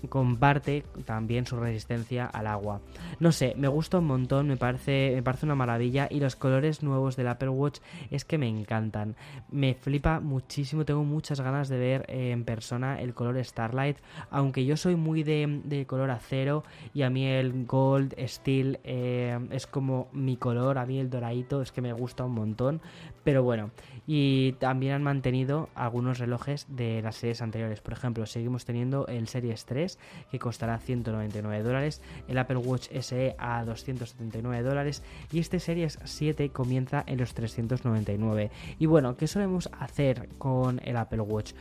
comparte 0.08 0.84
también 1.04 1.46
su 1.46 1.56
resistencia 1.56 2.26
al 2.26 2.46
agua. 2.46 2.80
No 3.18 3.32
sé, 3.32 3.54
me 3.56 3.68
gusta 3.68 3.98
un 3.98 4.06
montón, 4.06 4.48
me 4.48 4.56
parece, 4.56 5.12
me 5.14 5.22
parece 5.22 5.46
una 5.46 5.54
maravilla 5.54 6.08
y 6.10 6.20
los 6.20 6.36
colores 6.36 6.82
nuevos 6.82 7.16
del 7.16 7.28
Apple 7.28 7.48
Watch 7.50 7.80
es 8.10 8.24
que 8.24 8.38
me 8.38 8.48
encantan. 8.48 9.16
Me 9.50 9.74
flipa 9.74 10.20
muchísimo, 10.20 10.84
tengo 10.84 11.04
muchas 11.04 11.40
ganas 11.40 11.68
de 11.68 11.78
ver 11.78 12.04
eh, 12.08 12.30
en 12.30 12.44
persona 12.44 13.00
el 13.00 13.14
color 13.14 13.42
Starlight, 13.44 13.98
aunque 14.30 14.64
yo 14.64 14.76
soy 14.76 14.96
muy 14.96 15.22
de, 15.22 15.84
color 15.86 16.10
acero 16.10 16.64
y 16.94 17.02
a 17.02 17.10
mí 17.10 17.26
el 17.26 17.66
Gold 17.66 18.14
Steel 18.26 18.80
eh, 18.84 19.38
es 19.50 19.66
como 19.66 20.08
mi 20.12 20.36
color, 20.36 20.78
a 20.78 20.86
mí 20.86 20.98
el 20.98 21.10
doradito 21.10 21.62
es 21.62 21.72
que 21.72 21.80
me 21.80 21.92
gusta 21.92 22.24
un 22.24 22.34
montón, 22.34 22.80
pero 23.24 23.42
bueno, 23.42 23.70
y 24.06 24.52
también 24.52 24.94
han 24.94 25.02
mantenido 25.02 25.68
algunos 25.74 26.18
relojes 26.18 26.66
de 26.68 27.02
las 27.02 27.16
series 27.16 27.42
anteriores, 27.42 27.80
por 27.80 27.92
ejemplo, 27.92 28.26
seguimos 28.26 28.64
teniendo 28.64 29.06
el 29.06 29.28
Series 29.28 29.64
3 29.64 29.89
que 30.30 30.38
costará 30.38 30.78
199 30.78 31.62
dólares, 31.62 32.02
el 32.28 32.38
Apple 32.38 32.58
Watch 32.58 32.88
SE 33.00 33.34
a 33.38 33.64
279 33.64 34.62
dólares 34.62 35.02
y 35.32 35.38
este 35.38 35.60
Series 35.60 35.98
7 36.04 36.50
comienza 36.50 37.02
en 37.06 37.18
los 37.18 37.34
399. 37.34 38.50
Y 38.78 38.86
bueno, 38.86 39.16
¿qué 39.16 39.26
solemos 39.26 39.70
hacer 39.78 40.28
con 40.38 40.80
el 40.84 40.96
Apple 40.96 41.20
Watch? 41.20 41.52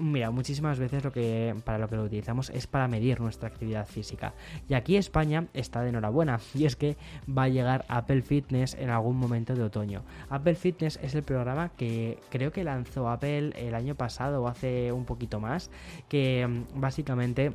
Mira, 0.00 0.30
muchísimas 0.30 0.78
veces 0.78 1.04
lo 1.04 1.12
que 1.12 1.54
para 1.64 1.76
lo 1.78 1.86
que 1.88 1.96
lo 1.96 2.04
utilizamos 2.04 2.48
es 2.50 2.66
para 2.66 2.88
medir 2.88 3.20
nuestra 3.20 3.48
actividad 3.48 3.86
física. 3.86 4.32
Y 4.68 4.74
aquí 4.74 4.96
España 4.96 5.48
está 5.52 5.82
de 5.82 5.90
enhorabuena, 5.90 6.40
y 6.54 6.64
es 6.64 6.76
que 6.76 6.96
va 7.28 7.44
a 7.44 7.48
llegar 7.48 7.84
Apple 7.88 8.22
Fitness 8.22 8.74
en 8.74 8.88
algún 8.90 9.16
momento 9.16 9.54
de 9.54 9.62
otoño. 9.62 10.02
Apple 10.30 10.54
Fitness 10.54 10.98
es 11.02 11.14
el 11.14 11.22
programa 11.22 11.70
que 11.76 12.18
creo 12.30 12.52
que 12.52 12.64
lanzó 12.64 13.08
Apple 13.10 13.52
el 13.56 13.74
año 13.74 13.94
pasado 13.94 14.42
o 14.42 14.48
hace 14.48 14.92
un 14.92 15.04
poquito 15.04 15.40
más, 15.40 15.70
que 16.08 16.46
mm, 16.46 16.80
básicamente 16.80 17.52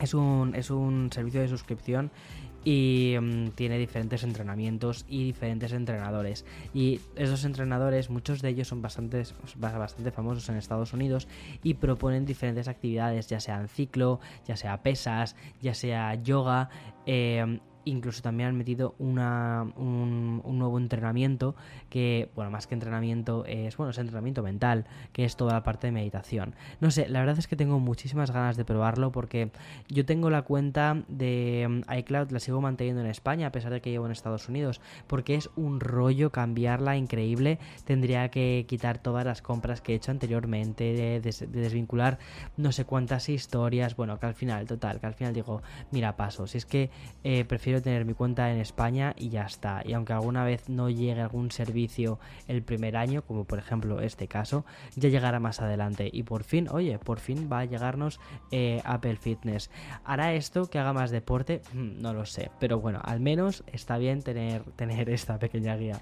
es 0.00 0.14
un, 0.14 0.54
es 0.54 0.70
un 0.70 1.10
servicio 1.12 1.40
de 1.40 1.48
suscripción 1.48 2.10
y 2.64 3.14
mm, 3.20 3.50
tiene 3.50 3.78
diferentes 3.78 4.24
entrenamientos 4.24 5.06
y 5.08 5.24
diferentes 5.24 5.72
entrenadores. 5.72 6.44
Y 6.74 7.00
esos 7.14 7.44
entrenadores, 7.44 8.10
muchos 8.10 8.42
de 8.42 8.48
ellos 8.48 8.66
son 8.68 8.82
bastante, 8.82 9.22
bastante 9.58 10.10
famosos 10.10 10.48
en 10.48 10.56
Estados 10.56 10.92
Unidos 10.92 11.28
y 11.62 11.74
proponen 11.74 12.26
diferentes 12.26 12.66
actividades, 12.66 13.28
ya 13.28 13.38
sean 13.38 13.68
ciclo, 13.68 14.18
ya 14.46 14.56
sea 14.56 14.82
pesas, 14.82 15.36
ya 15.62 15.74
sea 15.74 16.14
yoga. 16.16 16.68
Eh, 17.06 17.60
incluso 17.86 18.20
también 18.20 18.50
han 18.50 18.56
metido 18.56 18.94
una, 18.98 19.66
un, 19.76 20.42
nuevo 20.44 20.78
entrenamiento 20.78 21.54
que, 21.88 22.28
bueno, 22.34 22.50
más 22.50 22.66
que 22.66 22.74
entrenamiento 22.74 23.44
es, 23.46 23.76
bueno, 23.76 23.90
es 23.90 23.98
entrenamiento 23.98 24.42
mental, 24.42 24.84
que 25.12 25.24
es 25.24 25.36
toda 25.36 25.54
la 25.54 25.62
parte 25.62 25.86
de 25.86 25.92
meditación. 25.92 26.54
No 26.80 26.90
sé, 26.90 27.08
la 27.08 27.20
verdad 27.20 27.38
es 27.38 27.46
que 27.46 27.56
tengo 27.56 27.78
muchísimas 27.78 28.30
ganas 28.32 28.56
de 28.56 28.64
probarlo 28.64 29.12
porque 29.12 29.50
yo 29.88 30.04
tengo 30.04 30.30
la 30.30 30.42
cuenta 30.42 31.02
de 31.08 31.82
mm, 31.88 31.92
iCloud, 31.98 32.30
la 32.30 32.40
sigo 32.40 32.60
manteniendo 32.60 33.00
en 33.00 33.06
España 33.06 33.46
a 33.46 33.52
pesar 33.52 33.72
de 33.72 33.80
que 33.80 33.90
llevo 33.90 34.06
en 34.06 34.12
Estados 34.12 34.48
Unidos, 34.48 34.80
porque 35.06 35.36
es 35.36 35.48
un 35.56 35.80
rollo 35.80 36.32
cambiarla 36.32 36.96
increíble. 36.96 37.58
Tendría 37.84 38.28
que 38.30 38.66
quitar 38.68 38.98
todas 38.98 39.24
las 39.24 39.42
compras 39.42 39.80
que 39.80 39.92
he 39.92 39.96
hecho 39.96 40.10
anteriormente, 40.10 40.92
de, 40.92 41.20
desvincular 41.20 42.18
no 42.56 42.72
sé 42.72 42.84
cuántas 42.84 43.28
historias, 43.28 43.94
bueno, 43.94 44.18
que 44.18 44.26
al 44.26 44.34
final, 44.34 44.66
total, 44.66 44.98
que 44.98 45.06
al 45.06 45.14
final 45.14 45.34
digo, 45.34 45.62
mira, 45.92 46.16
paso, 46.16 46.46
si 46.48 46.58
es 46.58 46.66
que 46.66 46.90
eh, 47.22 47.44
prefiero 47.44 47.75
tener 47.80 48.04
mi 48.04 48.14
cuenta 48.14 48.50
en 48.50 48.58
España 48.58 49.14
y 49.16 49.28
ya 49.28 49.42
está. 49.42 49.82
Y 49.84 49.92
aunque 49.92 50.12
alguna 50.12 50.44
vez 50.44 50.68
no 50.68 50.90
llegue 50.90 51.20
algún 51.20 51.50
servicio 51.50 52.18
el 52.48 52.62
primer 52.62 52.96
año, 52.96 53.22
como 53.22 53.44
por 53.44 53.58
ejemplo 53.58 54.00
este 54.00 54.28
caso, 54.28 54.64
ya 54.94 55.08
llegará 55.08 55.40
más 55.40 55.60
adelante. 55.60 56.08
Y 56.12 56.22
por 56.22 56.44
fin, 56.44 56.68
oye, 56.70 56.98
por 56.98 57.20
fin 57.20 57.48
va 57.50 57.60
a 57.60 57.64
llegarnos 57.64 58.20
eh, 58.50 58.80
Apple 58.84 59.16
Fitness. 59.16 59.70
¿Hará 60.04 60.34
esto 60.34 60.66
que 60.66 60.78
haga 60.78 60.92
más 60.92 61.10
deporte? 61.10 61.62
Mm, 61.72 62.00
no 62.00 62.12
lo 62.12 62.26
sé. 62.26 62.50
Pero 62.60 62.80
bueno, 62.80 63.00
al 63.02 63.20
menos 63.20 63.64
está 63.72 63.98
bien 63.98 64.22
tener, 64.22 64.62
tener 64.76 65.10
esta 65.10 65.38
pequeña 65.38 65.76
guía. 65.76 66.00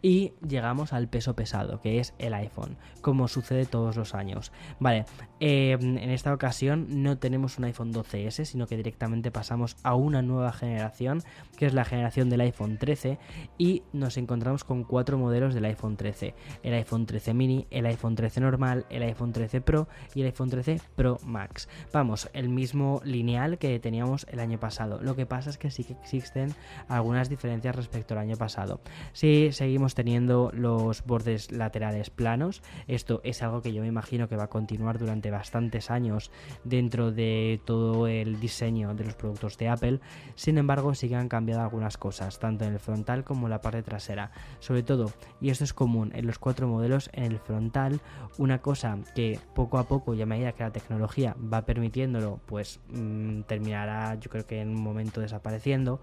Y 0.00 0.32
llegamos 0.46 0.92
al 0.92 1.08
peso 1.08 1.34
pesado, 1.34 1.80
que 1.80 1.98
es 1.98 2.14
el 2.18 2.34
iPhone, 2.34 2.76
como 3.00 3.26
sucede 3.26 3.66
todos 3.66 3.96
los 3.96 4.14
años. 4.14 4.52
Vale, 4.78 5.06
em, 5.40 5.98
en 5.98 6.10
esta 6.10 6.32
ocasión 6.32 7.02
no 7.02 7.18
tenemos 7.18 7.58
un 7.58 7.64
iPhone 7.64 7.92
12S, 7.92 8.44
sino 8.44 8.66
que 8.66 8.76
directamente 8.76 9.30
pasamos 9.30 9.76
a 9.82 9.94
una 9.94 10.22
nueva 10.22 10.52
generación, 10.52 11.22
que 11.56 11.66
es 11.66 11.74
la 11.74 11.84
generación 11.84 12.30
del 12.30 12.42
iPhone 12.42 12.78
13, 12.78 13.18
y 13.58 13.82
nos 13.92 14.16
encontramos 14.16 14.64
con 14.64 14.84
cuatro 14.84 15.18
modelos 15.18 15.54
del 15.54 15.64
iPhone 15.64 15.96
13. 15.96 16.34
El 16.62 16.74
iPhone 16.74 17.06
13 17.06 17.34
mini, 17.34 17.66
el 17.70 17.86
iPhone 17.86 18.14
13 18.14 18.40
normal, 18.40 18.86
el 18.90 19.02
iPhone 19.02 19.32
13 19.32 19.60
Pro 19.60 19.88
y 20.14 20.20
el 20.20 20.26
iPhone 20.26 20.50
13 20.50 20.80
Pro 20.94 21.18
Max. 21.24 21.68
Vamos, 21.92 22.30
el 22.32 22.48
mismo 22.48 23.00
lineal 23.04 23.58
que 23.58 23.78
teníamos 23.80 24.26
el 24.30 24.40
año 24.40 24.60
pasado. 24.60 25.00
Lo 25.02 25.16
que 25.16 25.26
pasa 25.26 25.50
es 25.50 25.58
que 25.58 25.70
sí 25.70 25.84
que 25.84 25.94
existen 25.94 26.54
algunas 26.88 27.28
diferencias 27.28 27.74
respecto 27.74 28.14
al 28.14 28.20
año 28.20 28.36
pasado. 28.36 28.80
Si 29.12 29.50
seguimos 29.52 29.87
teniendo 29.94 30.50
los 30.54 31.04
bordes 31.04 31.52
laterales 31.52 32.10
planos. 32.10 32.62
Esto 32.86 33.20
es 33.24 33.42
algo 33.42 33.62
que 33.62 33.72
yo 33.72 33.82
me 33.82 33.88
imagino 33.88 34.28
que 34.28 34.36
va 34.36 34.44
a 34.44 34.50
continuar 34.50 34.98
durante 34.98 35.30
bastantes 35.30 35.90
años 35.90 36.30
dentro 36.64 37.12
de 37.12 37.60
todo 37.64 38.06
el 38.06 38.40
diseño 38.40 38.94
de 38.94 39.04
los 39.04 39.14
productos 39.14 39.58
de 39.58 39.68
Apple. 39.68 40.00
Sin 40.34 40.58
embargo, 40.58 40.94
sí 40.94 41.08
que 41.08 41.16
han 41.16 41.28
cambiado 41.28 41.62
algunas 41.62 41.96
cosas, 41.96 42.38
tanto 42.38 42.64
en 42.64 42.72
el 42.72 42.78
frontal 42.78 43.24
como 43.24 43.46
en 43.46 43.50
la 43.50 43.60
parte 43.60 43.82
trasera. 43.82 44.30
Sobre 44.60 44.82
todo, 44.82 45.12
y 45.40 45.50
esto 45.50 45.64
es 45.64 45.72
común 45.72 46.12
en 46.14 46.26
los 46.26 46.38
cuatro 46.38 46.68
modelos, 46.68 47.10
en 47.12 47.24
el 47.24 47.38
frontal, 47.38 48.00
una 48.38 48.60
cosa 48.60 48.98
que 49.14 49.38
poco 49.54 49.78
a 49.78 49.88
poco 49.88 50.14
y 50.14 50.22
a 50.22 50.26
medida 50.26 50.52
que 50.52 50.62
la 50.62 50.70
tecnología 50.70 51.36
va 51.52 51.64
permitiéndolo, 51.64 52.40
pues 52.46 52.80
mm, 52.88 53.42
terminará 53.42 54.14
yo 54.16 54.30
creo 54.30 54.46
que 54.46 54.60
en 54.60 54.70
un 54.70 54.82
momento 54.82 55.20
desapareciendo, 55.20 56.00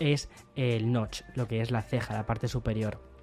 es 0.00 0.28
el 0.56 0.92
notch, 0.92 1.22
lo 1.34 1.46
que 1.46 1.60
es 1.60 1.70
la 1.70 1.82
ceja, 1.82 2.14
la 2.14 2.26
parte 2.26 2.48
superior. 2.48 3.13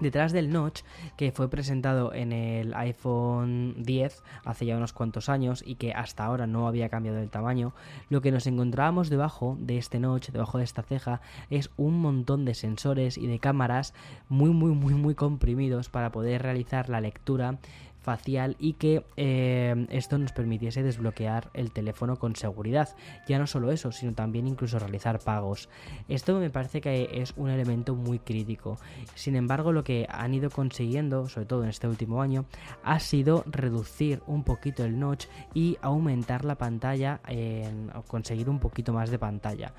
Detrás 0.00 0.32
del 0.32 0.50
notch, 0.50 0.80
que 1.16 1.30
fue 1.30 1.50
presentado 1.50 2.14
en 2.14 2.32
el 2.32 2.74
iPhone 2.74 3.74
10 3.78 4.22
hace 4.44 4.66
ya 4.66 4.76
unos 4.76 4.94
cuantos 4.94 5.28
años 5.28 5.62
y 5.64 5.74
que 5.74 5.92
hasta 5.92 6.24
ahora 6.24 6.46
no 6.46 6.66
había 6.66 6.88
cambiado 6.88 7.18
el 7.18 7.28
tamaño, 7.28 7.74
lo 8.08 8.22
que 8.22 8.32
nos 8.32 8.46
encontrábamos 8.46 9.10
debajo 9.10 9.58
de 9.60 9.76
este 9.76 10.00
notch, 10.00 10.30
debajo 10.30 10.58
de 10.58 10.64
esta 10.64 10.82
ceja, 10.82 11.20
es 11.50 11.70
un 11.76 12.00
montón 12.00 12.46
de 12.46 12.54
sensores 12.54 13.18
y 13.18 13.26
de 13.26 13.38
cámaras 13.38 13.92
muy 14.28 14.50
muy 14.50 14.72
muy 14.72 14.94
muy 14.94 15.14
comprimidos 15.14 15.90
para 15.90 16.10
poder 16.10 16.42
realizar 16.42 16.88
la 16.88 17.00
lectura 17.00 17.58
facial 18.00 18.56
y 18.58 18.74
que 18.74 19.04
eh, 19.16 19.86
esto 19.90 20.18
nos 20.18 20.32
permitiese 20.32 20.82
desbloquear 20.82 21.50
el 21.54 21.72
teléfono 21.72 22.18
con 22.18 22.36
seguridad. 22.36 22.88
Ya 23.28 23.38
no 23.38 23.46
solo 23.46 23.70
eso, 23.70 23.92
sino 23.92 24.14
también 24.14 24.46
incluso 24.46 24.78
realizar 24.78 25.18
pagos. 25.20 25.68
Esto 26.08 26.38
me 26.38 26.50
parece 26.50 26.80
que 26.80 27.08
es 27.12 27.34
un 27.36 27.50
elemento 27.50 27.94
muy 27.94 28.18
crítico. 28.18 28.78
Sin 29.14 29.36
embargo, 29.36 29.72
lo 29.72 29.84
que 29.84 30.06
han 30.10 30.34
ido 30.34 30.50
consiguiendo, 30.50 31.28
sobre 31.28 31.46
todo 31.46 31.62
en 31.62 31.70
este 31.70 31.88
último 31.88 32.22
año, 32.22 32.46
ha 32.82 33.00
sido 33.00 33.44
reducir 33.46 34.22
un 34.26 34.44
poquito 34.44 34.84
el 34.84 34.98
notch 34.98 35.26
y 35.54 35.76
aumentar 35.82 36.44
la 36.44 36.56
pantalla, 36.56 37.20
conseguir 38.06 38.48
un 38.48 38.58
poquito 38.58 38.92
más 38.92 39.10
de 39.10 39.18
pantalla. 39.18 39.72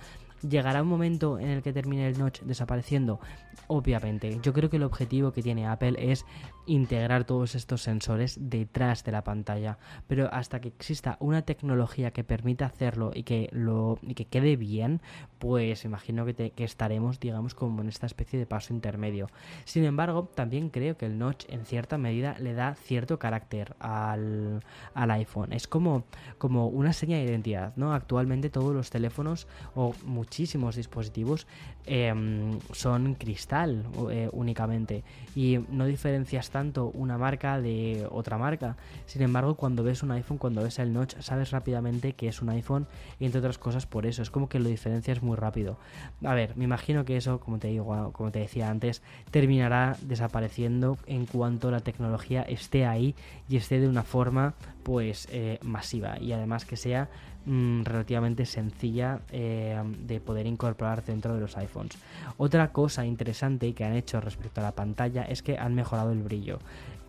¿Llegará 0.48 0.82
un 0.82 0.88
momento 0.88 1.38
en 1.38 1.50
el 1.50 1.62
que 1.62 1.72
termine 1.72 2.08
el 2.08 2.18
notch 2.18 2.42
desapareciendo? 2.42 3.20
Obviamente, 3.68 4.40
yo 4.42 4.54
creo 4.54 4.70
que 4.70 4.78
el 4.78 4.84
objetivo 4.84 5.32
que 5.32 5.44
tiene 5.44 5.68
Apple 5.68 5.96
es 5.98 6.26
integrar 6.66 7.26
todos 7.26 7.56
estos 7.56 7.82
sensores 7.82 8.38
detrás 8.40 9.04
de 9.04 9.12
la 9.12 9.24
pantalla, 9.24 9.78
pero 10.08 10.30
hasta 10.34 10.60
que 10.60 10.70
exista 10.70 11.18
una 11.20 11.44
tecnología 11.44 12.12
que 12.12 12.24
permita 12.24 12.66
hacerlo 12.66 13.12
y 13.14 13.24
que 13.24 13.50
lo 13.52 14.00
y 14.02 14.14
que 14.14 14.26
quede 14.26 14.56
bien, 14.56 15.02
pues 15.40 15.86
imagino 15.86 16.26
que, 16.26 16.52
que 16.52 16.64
estaremos, 16.64 17.20
digamos, 17.20 17.54
como 17.54 17.82
en 17.82 17.90
esta 17.90 18.06
especie 18.06 18.40
de 18.40 18.46
paso 18.46 18.74
intermedio. 18.74 19.28
Sin 19.66 19.84
embargo, 19.86 20.30
también 20.34 20.70
creo 20.70 20.98
que 20.98 21.06
el 21.06 21.18
notch 21.18 21.46
en 21.50 21.66
cierta 21.66 21.98
medida 21.98 22.36
le 22.40 22.54
da 22.54 22.76
cierto 22.76 23.20
carácter 23.20 23.76
al, 23.80 24.64
al 24.94 25.12
iPhone. 25.12 25.54
Es 25.54 25.68
como, 25.68 26.04
como 26.38 26.68
una 26.68 26.94
seña 26.94 27.18
de 27.18 27.26
identidad, 27.26 27.74
¿no? 27.76 27.94
Actualmente 27.94 28.50
todos 28.50 28.74
los 28.74 28.90
teléfonos 28.90 29.48
o 29.76 29.94
muchísimos 30.32 30.78
dispositivos 30.78 31.46
em, 31.86 32.58
son 32.72 33.16
cristal 33.16 33.84
eh, 34.10 34.30
únicamente 34.32 35.04
y 35.36 35.60
no 35.70 35.86
diferencias 35.86 36.50
tanto 36.50 36.90
una 36.94 37.18
marca 37.18 37.60
de 37.60 38.08
otra 38.10 38.38
marca. 38.38 38.78
Sin 39.08 39.24
embargo, 39.24 39.56
cuando 39.56 39.84
ves 39.84 40.04
un 40.04 40.12
iPhone, 40.12 40.38
cuando 40.38 40.64
ves 40.64 40.80
el 40.80 40.94
notch, 40.94 41.20
sabes 41.20 41.52
rápidamente 41.52 42.14
que 42.14 42.30
es 42.30 42.42
un 42.42 42.48
iPhone 42.48 42.88
entre 43.20 43.40
otras 43.40 43.58
cosas 43.58 43.86
por 43.86 44.06
eso. 44.06 44.22
Es 44.22 44.30
como 44.30 44.48
que 44.48 44.60
lo 44.60 44.70
diferencias 44.70 45.22
muy 45.22 45.36
rápido. 45.36 45.78
A 46.24 46.34
ver, 46.34 46.56
me 46.56 46.64
imagino 46.64 47.04
que 47.04 47.18
eso, 47.18 47.42
como 47.42 47.60
te 47.60 47.68
digo, 47.68 48.14
como 48.14 48.32
te 48.32 48.40
decía 48.40 48.70
antes, 48.70 49.02
terminará 49.32 49.98
desapareciendo 50.02 50.98
en 51.08 51.26
cuanto 51.26 51.72
la 51.72 51.82
tecnología 51.82 52.44
esté 52.44 52.86
ahí 52.86 53.16
y 53.50 53.58
esté 53.58 53.82
de 53.82 53.90
una 53.90 54.04
forma 54.04 54.54
pues 54.84 55.28
eh, 55.32 55.60
masiva 55.62 56.18
y 56.20 56.32
además 56.32 56.66
que 56.66 56.76
sea 56.78 57.10
mm, 57.46 57.84
relativamente 57.84 58.46
sencilla 58.46 59.22
eh, 59.32 59.82
de 60.06 60.20
poder 60.20 60.46
incorporar 60.46 61.04
dentro 61.04 61.34
de 61.34 61.42
los 61.42 61.58
iPhones. 61.58 61.98
Otra 62.38 62.72
cosa 62.72 63.06
interesante 63.06 63.74
que 63.74 63.84
han 63.84 63.94
hecho 63.94 64.22
respecto 64.22 64.62
a 64.62 64.64
la 64.64 64.72
pantalla 64.72 65.24
es 65.24 65.44
que 65.44 65.58
han 65.58 65.76
mejorado 65.76 66.12
el 66.12 66.24
brillo 66.24 66.60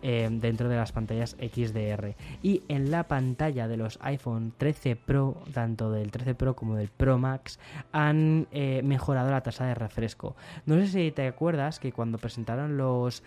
eh, 0.01 0.27
dentro 0.31 0.67
de 0.69 0.75
las 0.75 0.91
pantallas 0.91 1.37
XDR 1.39 2.15
y 2.41 2.63
en 2.67 2.91
la 2.91 3.07
pantalla 3.07 3.67
de 3.67 3.77
los 3.77 3.97
iPhone 4.01 4.53
13 4.57 4.95
Pro, 4.95 5.41
tanto 5.53 5.91
del 5.91 6.11
13 6.11 6.35
Pro 6.35 6.55
como 6.55 6.75
del 6.75 6.89
Pro 6.89 7.17
Max, 7.17 7.59
han 7.91 8.47
mejorado 8.51 9.31
la 9.31 9.41
tasa 9.41 9.65
de 9.65 9.75
refresco. 9.75 10.35
No 10.65 10.75
sé 10.75 10.87
si 10.87 11.11
te 11.11 11.27
acuerdas 11.27 11.79
que 11.79 11.93
cuando 11.93 12.17
presentaron 12.17 12.75
los, 12.75 13.23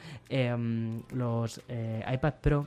los 1.12 1.60
iPad 2.12 2.34
Pro 2.42 2.66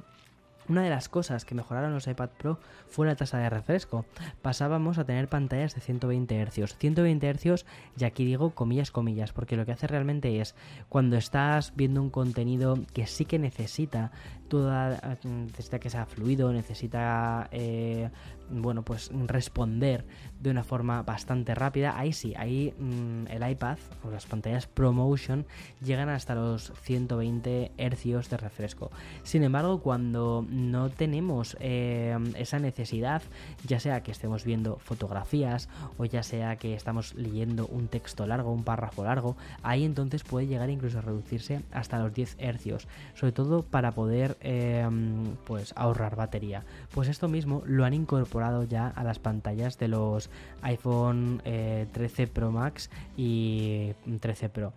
una 0.69 0.83
de 0.83 0.89
las 0.89 1.09
cosas 1.09 1.45
que 1.45 1.55
mejoraron 1.55 1.93
los 1.93 2.07
iPad 2.07 2.29
Pro 2.38 2.59
fue 2.88 3.07
la 3.07 3.15
tasa 3.15 3.39
de 3.39 3.49
refresco. 3.49 4.05
Pasábamos 4.41 4.97
a 4.97 5.03
tener 5.03 5.27
pantallas 5.27 5.75
de 5.75 5.81
120 5.81 6.45
Hz. 6.45 6.77
120 6.77 7.33
Hz, 7.33 7.65
y 7.97 8.03
aquí 8.05 8.23
digo 8.23 8.51
comillas, 8.51 8.91
comillas, 8.91 9.33
porque 9.33 9.57
lo 9.57 9.65
que 9.65 9.71
hace 9.71 9.88
realmente 9.88 10.39
es 10.39 10.55
cuando 10.88 11.17
estás 11.17 11.73
viendo 11.75 12.01
un 12.01 12.09
contenido 12.09 12.77
que 12.93 13.07
sí 13.07 13.25
que 13.25 13.39
necesita 13.39 14.11
toda 14.47 15.17
necesita 15.23 15.79
que 15.79 15.89
sea 15.89 16.05
fluido, 16.05 16.51
necesita 16.51 17.47
eh, 17.51 18.09
bueno 18.50 18.84
pues 18.84 19.12
responder 19.27 20.06
de 20.39 20.50
una 20.51 20.63
forma 20.63 21.03
bastante 21.03 21.56
rápida. 21.56 21.98
Ahí 21.98 22.13
sí, 22.13 22.34
ahí 22.38 22.74
mm, 22.77 23.27
el 23.29 23.50
iPad 23.50 23.77
o 24.03 24.12
las 24.12 24.25
pantallas 24.25 24.68
ProMotion 24.68 25.46
llegan 25.84 26.10
hasta 26.10 26.36
los 26.36 26.72
120 26.82 27.72
Hz 27.77 28.29
de 28.29 28.38
refresco. 28.38 28.91
Sin 29.24 29.44
embargo, 29.44 29.82
cuando 29.82 30.46
no 30.50 30.89
tenemos 30.89 31.58
eh, 31.60 32.18
esa 32.36 32.60
necesidad, 32.60 33.22
ya 33.65 33.79
sea 33.79 34.01
que 34.01 34.12
estemos 34.12 34.44
viendo 34.44 34.77
fotografías 34.77 35.70
o 35.98 36.06
ya 36.06 36.24
sea 36.24 36.56
que 36.58 36.74
estamos 36.74 37.13
leyendo 37.15 37.68
un 37.68 37.88
texto 37.88 38.25
largo, 38.27 38.51
un 38.51 38.63
párrafo 38.63 39.03
largo, 39.03 39.36
ahí 39.63 39.84
entonces 39.84 40.24
puede 40.24 40.48
llegar 40.48 40.70
incluso 40.70 41.00
a 41.00 41.01
reducirse 41.01 41.62
hasta 41.72 42.00
los 42.00 42.13
10 42.13 42.38
Hz, 42.39 42.88
sobre 43.13 43.32
todo 43.32 43.63
para 43.63 43.91
poder 43.91 44.38
Em, 44.51 45.36
pues 45.46 45.74
ahorrar 45.75 46.15
batería. 46.15 46.63
Pues 46.94 47.08
esto 47.08 47.27
mismo 47.27 47.62
lo 47.65 47.86
han 47.86 47.94
incorporado 47.94 48.38
ya 48.67 48.88
a 48.88 49.03
las 49.03 49.19
pantallas 49.19 49.77
de 49.77 49.88
los 49.88 50.29
iPhone 50.62 51.41
13 51.43 52.24
eh, 52.24 52.27
Pro 52.27 52.51
Max 52.51 52.89
y 53.15 53.93
13 54.19 54.50
Pro. 54.50 54.74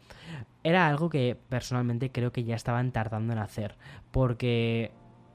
Era 0.64 0.87
algo 0.87 1.09
que 1.11 1.37
personalmente 1.49 2.11
creo 2.12 2.33
que 2.33 2.45
ya 2.45 2.54
estaban 2.54 2.92
tardando 2.92 3.33
en 3.33 3.38
hacer, 3.40 3.76
porque 4.11 4.92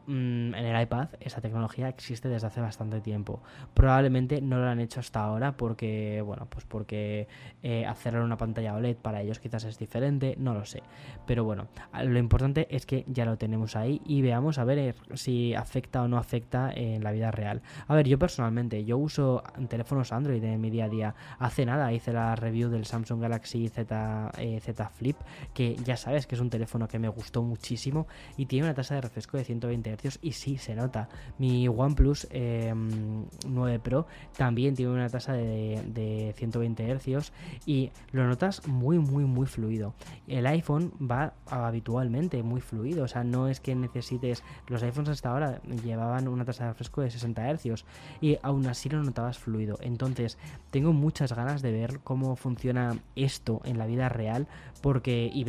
Mm, 0.07 0.55
en 0.55 0.65
el 0.65 0.81
iPad 0.81 1.09
esa 1.19 1.41
tecnología 1.41 1.89
existe 1.89 2.29
desde 2.29 2.47
hace 2.47 2.61
bastante 2.61 3.01
tiempo. 3.01 3.41
Probablemente 3.73 4.41
no 4.41 4.57
lo 4.57 4.67
han 4.67 4.79
hecho 4.79 5.01
hasta 5.01 5.21
ahora 5.21 5.57
porque, 5.57 6.21
bueno, 6.25 6.47
pues 6.49 6.63
porque 6.63 7.27
eh, 7.61 7.85
una 8.13 8.37
pantalla 8.37 8.75
OLED 8.75 8.95
para 8.95 9.21
ellos 9.21 9.39
quizás 9.39 9.65
es 9.65 9.77
diferente, 9.77 10.35
no 10.39 10.53
lo 10.53 10.63
sé. 10.63 10.81
Pero 11.25 11.43
bueno, 11.43 11.67
lo 12.05 12.19
importante 12.19 12.67
es 12.73 12.85
que 12.85 13.03
ya 13.07 13.25
lo 13.25 13.37
tenemos 13.37 13.75
ahí 13.75 14.01
y 14.05 14.21
veamos 14.21 14.57
a 14.59 14.63
ver 14.63 14.79
eh, 14.79 14.95
si 15.13 15.53
afecta 15.53 16.01
o 16.01 16.07
no 16.07 16.17
afecta 16.17 16.71
en 16.73 17.03
la 17.03 17.11
vida 17.11 17.29
real. 17.31 17.61
A 17.87 17.93
ver, 17.93 18.07
yo 18.07 18.17
personalmente, 18.17 18.85
yo 18.85 18.97
uso 18.97 19.43
teléfonos 19.67 20.13
Android 20.13 20.41
en 20.41 20.61
mi 20.61 20.69
día 20.69 20.85
a 20.85 20.89
día. 20.89 21.15
Hace 21.37 21.65
nada 21.65 21.91
hice 21.91 22.13
la 22.13 22.37
review 22.37 22.69
del 22.69 22.85
Samsung 22.85 23.21
Galaxy 23.21 23.67
Z, 23.67 24.31
eh, 24.37 24.61
Z 24.61 24.89
Flip, 24.89 25.17
que 25.53 25.75
ya 25.83 25.97
sabes 25.97 26.27
que 26.27 26.35
es 26.35 26.41
un 26.41 26.49
teléfono 26.49 26.87
que 26.87 26.97
me 26.97 27.09
gustó 27.09 27.43
muchísimo 27.43 28.07
y 28.37 28.45
tiene 28.45 28.67
una 28.67 28.73
tasa 28.73 28.95
de 28.95 29.01
refresco 29.01 29.35
de 29.35 29.43
120 29.43 29.96
y 30.21 30.31
sí, 30.33 30.57
se 30.57 30.75
nota. 30.75 31.09
Mi 31.37 31.67
OnePlus 31.67 32.27
9 32.31 33.73
em, 33.73 33.81
Pro 33.81 34.07
también 34.35 34.75
tiene 34.75 34.91
una 34.91 35.09
tasa 35.09 35.33
de, 35.33 36.33
120 36.37 36.97
Hz 36.97 37.31
y 37.65 37.91
lo 38.11 38.25
notas 38.27 38.67
muy, 38.67 38.99
muy, 38.99 39.25
muy 39.25 39.47
fluido. 39.47 39.93
El 40.27 40.45
iPhone 40.47 40.93
va 40.99 41.33
habitualmente 41.47 42.43
muy 42.43 42.61
fluido, 42.61 43.05
o 43.05 43.07
sea, 43.07 43.23
no 43.23 43.47
es 43.47 43.59
que 43.59 43.75
necesites. 43.75 44.43
Los 44.67 44.83
iPhones 44.83 45.09
hasta 45.09 45.29
ahora 45.29 45.61
llevaban 45.83 46.27
una 46.27 46.45
tasa 46.45 46.65
de 46.65 46.69
refresco 46.71 47.01
de 47.01 47.11
60 47.11 47.57
Hz 47.57 47.85
y 48.21 48.37
aún 48.41 48.67
así 48.67 48.89
lo 48.89 49.03
notabas 49.03 49.37
fluido. 49.37 49.77
Entonces, 49.81 50.37
tengo 50.71 50.93
muchas 50.93 51.33
ganas 51.33 51.61
de 51.61 51.71
ver 51.71 51.99
cómo 52.03 52.35
funciona 52.35 52.97
esto 53.15 53.61
en 53.63 53.77
la 53.77 53.85
vida 53.85 54.09
real 54.09 54.47
porque 54.81 55.29
y 55.33 55.43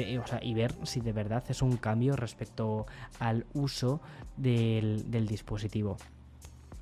ver 0.54 0.74
si 0.84 1.00
de 1.00 1.12
verdad 1.12 1.44
es 1.48 1.62
un 1.62 1.76
cambio 1.76 2.16
respecto 2.16 2.86
al 3.18 3.46
uso 3.52 4.00
del, 4.38 5.10
del 5.10 5.26
dispositivo. 5.26 5.96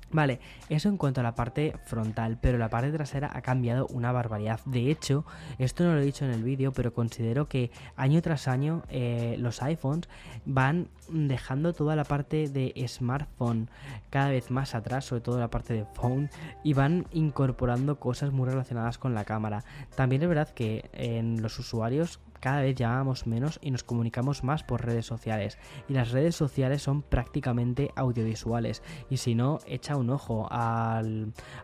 Vale, 0.09 0.39
eso 0.69 0.87
en 0.87 0.95
cuanto 0.95 1.19
a 1.19 1.23
la 1.23 1.35
parte 1.35 1.73
frontal, 1.85 2.37
pero 2.41 2.57
la 2.57 2.69
parte 2.69 2.91
trasera 2.93 3.29
ha 3.33 3.41
cambiado 3.41 3.87
una 3.87 4.13
barbaridad. 4.13 4.61
De 4.63 4.89
hecho, 4.89 5.25
esto 5.59 5.83
no 5.83 5.93
lo 5.93 5.99
he 5.99 6.05
dicho 6.05 6.23
en 6.23 6.31
el 6.31 6.43
vídeo, 6.43 6.71
pero 6.71 6.93
considero 6.93 7.49
que 7.49 7.71
año 7.97 8.21
tras 8.21 8.47
año 8.47 8.83
eh, 8.89 9.35
los 9.37 9.61
iPhones 9.61 10.07
van 10.45 10.87
dejando 11.09 11.73
toda 11.73 11.97
la 11.97 12.05
parte 12.05 12.47
de 12.47 12.73
smartphone 12.87 13.69
cada 14.09 14.29
vez 14.29 14.49
más 14.49 14.75
atrás, 14.75 15.03
sobre 15.03 15.21
todo 15.21 15.39
la 15.39 15.49
parte 15.49 15.73
de 15.73 15.83
phone, 15.83 16.29
y 16.63 16.73
van 16.73 17.05
incorporando 17.11 17.99
cosas 17.99 18.31
muy 18.31 18.47
relacionadas 18.47 18.97
con 18.97 19.13
la 19.13 19.25
cámara. 19.25 19.65
También 19.95 20.21
es 20.21 20.29
verdad 20.29 20.49
que 20.53 20.89
en 20.93 21.41
los 21.41 21.59
usuarios 21.59 22.21
cada 22.39 22.61
vez 22.61 22.75
llamamos 22.75 23.27
menos 23.27 23.59
y 23.61 23.71
nos 23.71 23.83
comunicamos 23.83 24.43
más 24.43 24.63
por 24.63 24.85
redes 24.85 25.05
sociales. 25.05 25.57
Y 25.87 25.93
las 25.93 26.11
redes 26.11 26.35
sociales 26.35 26.81
son 26.81 27.01
prácticamente 27.01 27.91
audiovisuales. 27.95 28.83
Y 29.09 29.17
si 29.17 29.35
no, 29.35 29.59
echa 29.65 29.95
un 29.95 30.09
ojo 30.09 30.47
a 30.51 31.01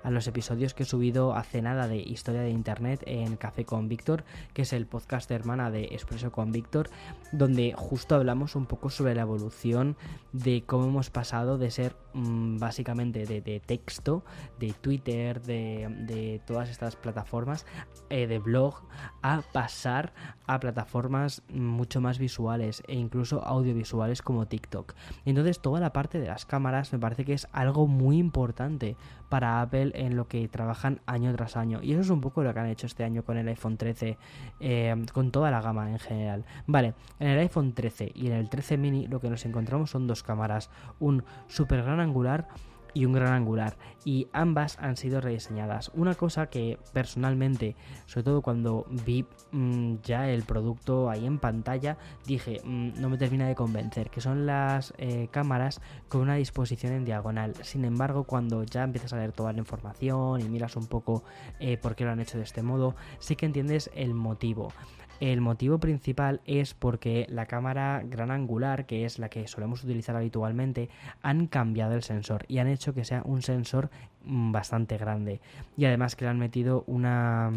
los 0.10 0.28
episodios 0.28 0.74
que 0.74 0.84
he 0.84 0.86
subido 0.86 1.36
hace 1.36 1.62
nada 1.62 1.88
de 1.88 1.98
Historia 1.98 2.42
de 2.42 2.50
Internet 2.50 3.04
en 3.06 3.38
Café 3.38 3.66
con 3.66 3.88
Víctor, 3.88 4.24
que 4.54 4.64
es 4.64 4.74
el 4.74 4.86
podcast 4.86 5.30
hermana 5.32 5.72
de 5.72 5.86
Expreso 5.86 6.32
con 6.32 6.52
Víctor, 6.52 6.90
donde 7.32 7.74
justo 7.76 8.16
hablamos 8.16 8.56
un 8.56 8.66
poco 8.66 8.90
sobre 8.90 9.16
la 9.16 9.22
evolución 9.22 9.96
de 10.32 10.64
cómo 10.66 10.86
hemos 10.86 11.10
pasado 11.10 11.58
de 11.58 11.72
ser 11.72 11.96
mm, 12.14 12.58
básicamente 12.58 13.26
de, 13.26 13.60
texto, 13.60 14.24
de 14.60 14.74
Twitter, 14.74 15.42
de, 15.42 16.42
todas 16.46 16.70
estas 16.70 16.96
plataformas, 16.96 17.66
eh, 18.10 18.28
de 18.28 18.40
blog, 18.40 18.82
a 19.22 19.42
pasar 19.42 20.14
a 20.48 20.60
plataformas 20.64 21.44
mucho 21.50 22.00
más 22.00 22.20
visuales 22.20 22.84
e 22.88 22.96
incluso 22.96 23.44
audiovisuales 23.44 24.22
como 24.22 24.46
TikTok. 24.46 24.94
Entonces 25.26 25.60
toda 25.60 25.82
la 25.82 25.92
parte 25.92 26.22
de 26.22 26.28
las 26.28 26.46
cámaras 26.46 26.94
me 26.94 27.00
parece 27.00 27.26
que 27.26 27.34
es 27.34 27.50
algo 27.52 27.86
muy 27.86 28.18
importante 28.18 28.96
para 29.28 29.62
Apple 29.62 29.92
en 29.96 30.16
lo 30.16 30.30
que 30.30 30.48
trabajan 30.48 31.02
año 31.06 31.36
tras 31.36 31.58
año. 31.58 31.82
Y 31.84 31.92
eso 31.92 32.00
es 32.00 32.10
un 32.10 32.22
poco 32.22 32.44
lo 32.44 32.54
que 32.54 32.62
han 32.62 32.68
hecho 32.68 32.88
este 32.88 33.04
año 33.04 33.26
con 33.26 33.38
el 33.38 33.46
iPhone 33.50 33.76
13, 33.76 34.18
eh, 34.62 35.06
con 35.12 35.32
toda 35.32 35.52
la 35.52 35.60
gama 35.60 35.92
en 35.92 36.00
general. 36.00 36.46
Vale, 36.66 36.94
en 37.20 37.28
el 37.28 37.40
iPhone 37.40 37.74
13 37.74 38.14
y 38.16 38.28
en 38.28 38.34
el 38.34 38.50
13 38.50 38.78
mini 38.78 39.08
lo 39.08 39.20
que 39.20 39.30
nos 39.30 39.46
encontramos 39.46 39.90
son 39.90 40.08
dos 40.08 40.24
cámaras. 40.24 40.70
Un 41.00 41.26
super 41.48 41.84
gran 41.84 42.00
angular 42.00 42.48
y 42.94 43.06
un 43.06 43.14
gran 43.14 43.34
angular 43.34 43.76
y 44.06 44.28
ambas 44.34 44.78
han 44.80 44.98
sido 44.98 45.22
rediseñadas. 45.22 45.92
Una 45.94 46.16
cosa 46.16 46.48
que 46.48 46.78
personalmente, 46.92 47.76
sobre 48.06 48.24
todo 48.24 48.42
cuando 48.42 48.86
vi 49.06 49.26
mm, 49.52 49.96
ya 50.04 50.30
el 50.30 50.44
producto 50.44 51.10
ahí 51.10 51.26
en 51.26 51.40
pantalla, 51.40 51.98
dije 52.26 52.62
mm, 52.64 53.00
no 53.00 53.10
me 53.10 53.18
termina 53.18 53.48
de 53.48 53.56
convencer, 53.56 54.10
que 54.10 54.22
son 54.22 54.46
las 54.46 54.94
eh, 54.98 55.28
cámaras 55.32 55.82
con 56.10 56.22
una 56.22 56.36
disposición 56.36 56.94
en 56.94 57.06
diagonal. 57.06 57.54
Sin 57.62 57.86
embargo, 57.86 58.24
cuando 58.26 58.64
ya 58.64 58.84
empiezas 58.84 59.14
a 59.14 59.18
leer 59.18 59.32
toda 59.32 59.54
la 59.54 59.60
información 59.60 60.42
y 60.42 60.50
miras 60.50 60.76
un 60.76 60.88
poco 60.88 61.24
eh, 61.60 61.78
por 61.78 61.96
qué 61.96 62.06
lo 62.06 62.12
han 62.12 62.20
hecho 62.20 62.38
de 62.38 62.44
este 62.44 62.64
modo, 62.64 62.96
sí 63.20 63.36
que 63.36 63.46
entiendes 63.46 63.90
el 63.96 64.14
motivo. 64.14 64.72
El 65.20 65.42
motivo 65.42 65.80
principal 65.80 66.42
es 66.46 66.74
porque 66.74 67.26
la 67.30 67.46
cámara 67.46 68.02
gran 68.06 68.32
angular, 68.32 68.86
que 68.86 69.06
es 69.06 69.20
la 69.20 69.30
que 69.30 69.48
solemos 69.48 69.84
utilizar 69.84 70.16
habitualmente, 70.16 70.90
han 71.22 71.48
cambiado 71.48 71.94
el 71.94 72.04
sensor 72.04 72.46
y 72.48 72.58
han 72.58 72.68
hecho 72.68 72.94
que 72.94 73.06
sea 73.06 73.22
un 73.26 73.42
sensor 73.42 73.90
mm, 74.26 74.52
bastante 74.52 74.98
grande. 74.98 75.40
Y 75.78 75.86
además 75.86 76.16
que 76.16 76.26
le 76.26 76.32
han 76.32 76.40
metido 76.40 76.84
una 76.88 77.52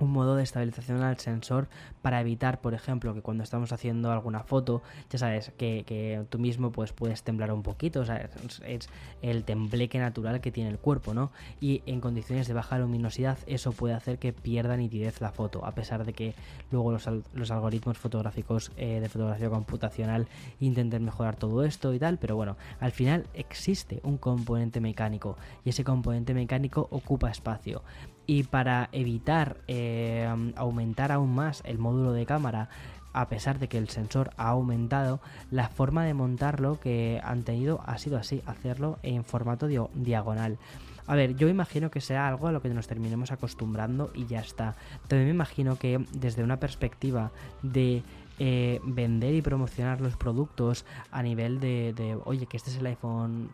un 0.00 0.10
modo 0.10 0.36
de 0.36 0.42
estabilización 0.42 1.02
al 1.02 1.18
sensor 1.18 1.68
para 2.02 2.20
evitar, 2.20 2.60
por 2.60 2.74
ejemplo, 2.74 3.14
que 3.14 3.22
cuando 3.22 3.42
estamos 3.42 3.72
haciendo 3.72 4.10
alguna 4.10 4.40
foto, 4.40 4.82
ya 5.10 5.18
sabes, 5.18 5.52
que, 5.56 6.24
tú 6.28 6.38
mismo 6.38 6.72
pues 6.72 6.92
puedes 6.92 7.22
temblar 7.22 7.52
un 7.52 7.62
poquito, 7.62 8.00
o 8.00 8.04
sea, 8.04 8.28
es, 8.66 8.88
el 9.22 9.44
tembleque 9.44 9.98
natural 9.98 10.40
que 10.40 10.50
tiene 10.50 10.70
el 10.70 10.78
cuerpo, 10.78 11.14
¿no? 11.14 11.30
Y 11.60 11.82
en 11.86 12.00
condiciones 12.00 12.48
de 12.48 12.54
baja 12.54 12.78
luminosidad 12.78 13.38
eso 13.46 13.72
puede 13.72 13.94
hacer 13.94 14.18
que 14.18 14.32
pierda 14.32 14.76
nitidez 14.76 15.20
la 15.20 15.30
foto, 15.32 15.64
a 15.64 15.72
pesar 15.72 16.04
de 16.04 16.12
que 16.12 16.34
luego 16.70 16.92
los, 16.92 17.08
los 17.32 17.50
algoritmos 17.50 17.98
fotográficos 17.98 18.72
eh, 18.76 19.00
de 19.00 19.08
fotografía 19.08 19.48
computacional 19.48 20.26
intenten 20.60 21.04
mejorar 21.04 21.36
todo 21.36 21.64
esto 21.64 21.94
y 21.94 21.98
tal, 21.98 22.18
pero 22.18 22.36
bueno, 22.36 22.56
al 22.80 22.92
final 22.92 23.26
existe 23.34 24.00
un 24.02 24.18
componente 24.18 24.80
mecánico 24.80 25.36
y 25.64 25.70
ese 25.70 25.84
componente 25.84 26.34
mecánico 26.34 26.88
ocupa 26.90 27.30
espacio 27.30 27.82
y 28.26 28.44
para 28.44 28.88
evitar 28.92 29.58
eh, 29.68 30.28
aumentar 30.56 31.12
aún 31.12 31.34
más 31.34 31.62
el 31.64 31.78
módulo 31.78 32.12
de 32.12 32.26
cámara 32.26 32.68
a 33.14 33.28
pesar 33.28 33.58
de 33.60 33.68
que 33.68 33.78
el 33.78 33.88
sensor 33.88 34.32
ha 34.36 34.48
aumentado, 34.48 35.20
la 35.50 35.68
forma 35.68 36.04
de 36.04 36.14
montarlo 36.14 36.80
que 36.80 37.20
han 37.22 37.44
tenido 37.44 37.80
ha 37.86 37.96
sido 37.96 38.18
así, 38.18 38.42
hacerlo 38.44 38.98
en 39.02 39.24
formato 39.24 39.68
diagonal. 39.68 40.58
A 41.06 41.14
ver, 41.14 41.36
yo 41.36 41.48
imagino 41.48 41.90
que 41.90 42.00
sea 42.00 42.26
algo 42.26 42.48
a 42.48 42.52
lo 42.52 42.60
que 42.60 42.70
nos 42.70 42.88
terminemos 42.88 43.30
acostumbrando 43.30 44.10
y 44.14 44.26
ya 44.26 44.40
está. 44.40 44.74
También 45.06 45.28
me 45.28 45.34
imagino 45.34 45.76
que 45.76 46.04
desde 46.12 46.42
una 46.42 46.58
perspectiva 46.58 47.30
de 47.62 48.02
eh, 48.38 48.80
vender 48.82 49.34
y 49.34 49.42
promocionar 49.42 50.00
los 50.00 50.16
productos 50.16 50.84
a 51.12 51.22
nivel 51.22 51.60
de, 51.60 52.18
oye, 52.24 52.46
que 52.46 52.56
este 52.56 52.70
es 52.70 52.78
el 52.78 52.86
iPhone 52.86 53.50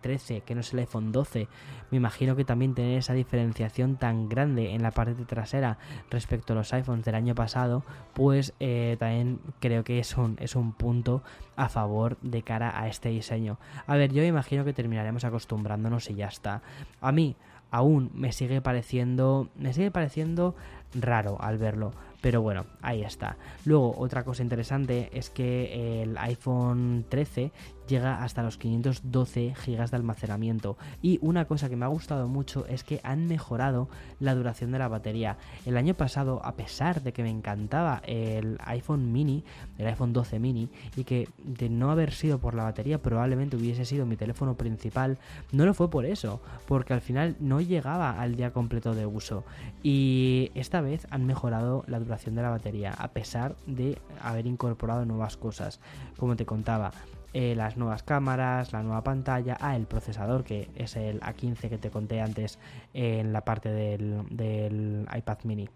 13, 0.00 0.36
eh, 0.36 0.40
que 0.42 0.54
no 0.54 0.60
es 0.60 0.72
el 0.72 0.78
iPhone 0.80 1.10
12. 1.10 1.48
Me 1.90 1.96
imagino 1.96 2.36
que 2.36 2.44
también 2.44 2.74
tener 2.74 2.98
esa 2.98 3.14
diferenciación 3.14 3.96
tan 3.96 4.28
grande 4.28 4.74
en 4.74 4.82
la 4.82 4.92
parte 4.92 5.14
trasera 5.24 5.78
respecto 6.10 6.52
a 6.52 6.56
los 6.56 6.72
iPhones 6.72 7.04
del 7.04 7.16
año 7.16 7.34
pasado, 7.34 7.82
pues 8.12 8.54
eh, 8.60 8.96
también 8.98 9.40
creo 9.58 9.82
que 9.82 9.98
es 9.98 10.16
un, 10.16 10.36
es 10.40 10.54
un 10.54 10.72
punto 10.72 11.22
a 11.56 11.68
favor 11.68 12.16
de 12.22 12.42
cara 12.42 12.80
a 12.80 12.88
este 12.88 13.08
diseño. 13.08 13.58
A 13.86 13.96
ver, 13.96 14.12
yo 14.12 14.22
imagino 14.22 14.64
que 14.64 14.72
terminaremos 14.72 15.24
acostumbrándonos 15.24 16.08
y 16.10 16.14
ya 16.14 16.28
está. 16.28 16.62
A 17.00 17.12
mí 17.12 17.36
aún 17.72 18.10
me 18.14 18.32
sigue 18.32 18.60
pareciendo 18.60 19.48
me 19.56 19.72
sigue 19.72 19.90
pareciendo 19.90 20.54
raro 20.94 21.40
al 21.40 21.58
verlo 21.58 21.92
pero 22.22 22.40
bueno, 22.40 22.64
ahí 22.80 23.02
está. 23.02 23.36
Luego, 23.64 23.94
otra 23.98 24.24
cosa 24.24 24.44
interesante 24.44 25.10
es 25.12 25.28
que 25.28 26.02
el 26.02 26.16
iPhone 26.16 27.04
13 27.08 27.50
llega 27.88 28.22
hasta 28.22 28.44
los 28.44 28.58
512 28.58 29.54
GB 29.66 29.90
de 29.90 29.96
almacenamiento. 29.96 30.76
Y 31.02 31.18
una 31.20 31.46
cosa 31.46 31.68
que 31.68 31.74
me 31.74 31.84
ha 31.84 31.88
gustado 31.88 32.28
mucho 32.28 32.64
es 32.66 32.84
que 32.84 33.00
han 33.02 33.26
mejorado 33.26 33.88
la 34.20 34.36
duración 34.36 34.70
de 34.70 34.78
la 34.78 34.86
batería. 34.86 35.36
El 35.66 35.76
año 35.76 35.94
pasado, 35.94 36.40
a 36.44 36.52
pesar 36.54 37.02
de 37.02 37.12
que 37.12 37.24
me 37.24 37.30
encantaba 37.30 38.02
el 38.06 38.56
iPhone 38.64 39.12
mini, 39.12 39.44
el 39.78 39.88
iPhone 39.88 40.12
12 40.12 40.38
mini, 40.38 40.68
y 40.96 41.02
que 41.02 41.28
de 41.42 41.68
no 41.68 41.90
haber 41.90 42.12
sido 42.12 42.38
por 42.38 42.54
la 42.54 42.62
batería 42.62 43.02
probablemente 43.02 43.56
hubiese 43.56 43.84
sido 43.84 44.06
mi 44.06 44.16
teléfono 44.16 44.56
principal, 44.56 45.18
no 45.50 45.66
lo 45.66 45.74
fue 45.74 45.90
por 45.90 46.06
eso, 46.06 46.40
porque 46.68 46.94
al 46.94 47.00
final 47.00 47.36
no 47.40 47.60
llegaba 47.60 48.20
al 48.20 48.36
día 48.36 48.52
completo 48.52 48.94
de 48.94 49.06
uso. 49.06 49.44
Y 49.82 50.52
esta 50.54 50.81
vez 50.82 51.06
han 51.10 51.26
mejorado 51.26 51.84
la 51.86 51.98
duración 51.98 52.34
de 52.34 52.42
la 52.42 52.50
batería, 52.50 52.92
a 52.92 53.08
pesar 53.08 53.56
de 53.66 53.98
haber 54.20 54.46
incorporado 54.46 55.04
nuevas 55.04 55.36
cosas, 55.36 55.80
como 56.16 56.36
te 56.36 56.46
contaba. 56.46 56.92
Eh, 57.34 57.54
las 57.54 57.78
nuevas 57.78 58.02
cámaras, 58.02 58.72
la 58.72 58.82
nueva 58.82 59.02
pantalla, 59.02 59.56
ah, 59.58 59.74
el 59.74 59.86
procesador 59.86 60.44
que 60.44 60.68
es 60.74 60.96
el 60.96 61.18
A15 61.20 61.70
que 61.70 61.78
te 61.78 61.90
conté 61.90 62.20
antes 62.20 62.58
en 62.92 63.32
la 63.32 63.40
parte 63.42 63.70
del, 63.70 65.06
iPad 65.16 65.38
mini 65.44 65.68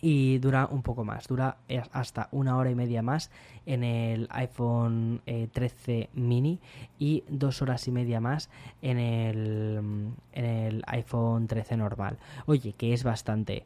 y 0.00 0.38
dura 0.38 0.68
un 0.70 0.82
poco 0.82 1.04
más, 1.04 1.26
dura 1.26 1.56
hasta 1.92 2.28
una 2.30 2.56
hora 2.56 2.70
y 2.70 2.74
media 2.74 3.02
más 3.02 3.30
en 3.64 3.82
el 3.82 4.28
iPhone 4.30 5.22
13 5.24 5.98
eh, 5.98 6.10
mini 6.12 6.60
y 6.98 7.24
dos 7.28 7.62
horas 7.62 7.88
y 7.88 7.90
media 7.90 8.20
más 8.20 8.50
en 8.82 8.98
el, 8.98 10.12
en 10.32 10.44
el 10.44 10.82
iPhone 10.86 11.46
13 11.46 11.78
normal. 11.78 12.18
Oye, 12.46 12.74
que 12.74 12.92
es 12.92 13.02
bastante. 13.02 13.64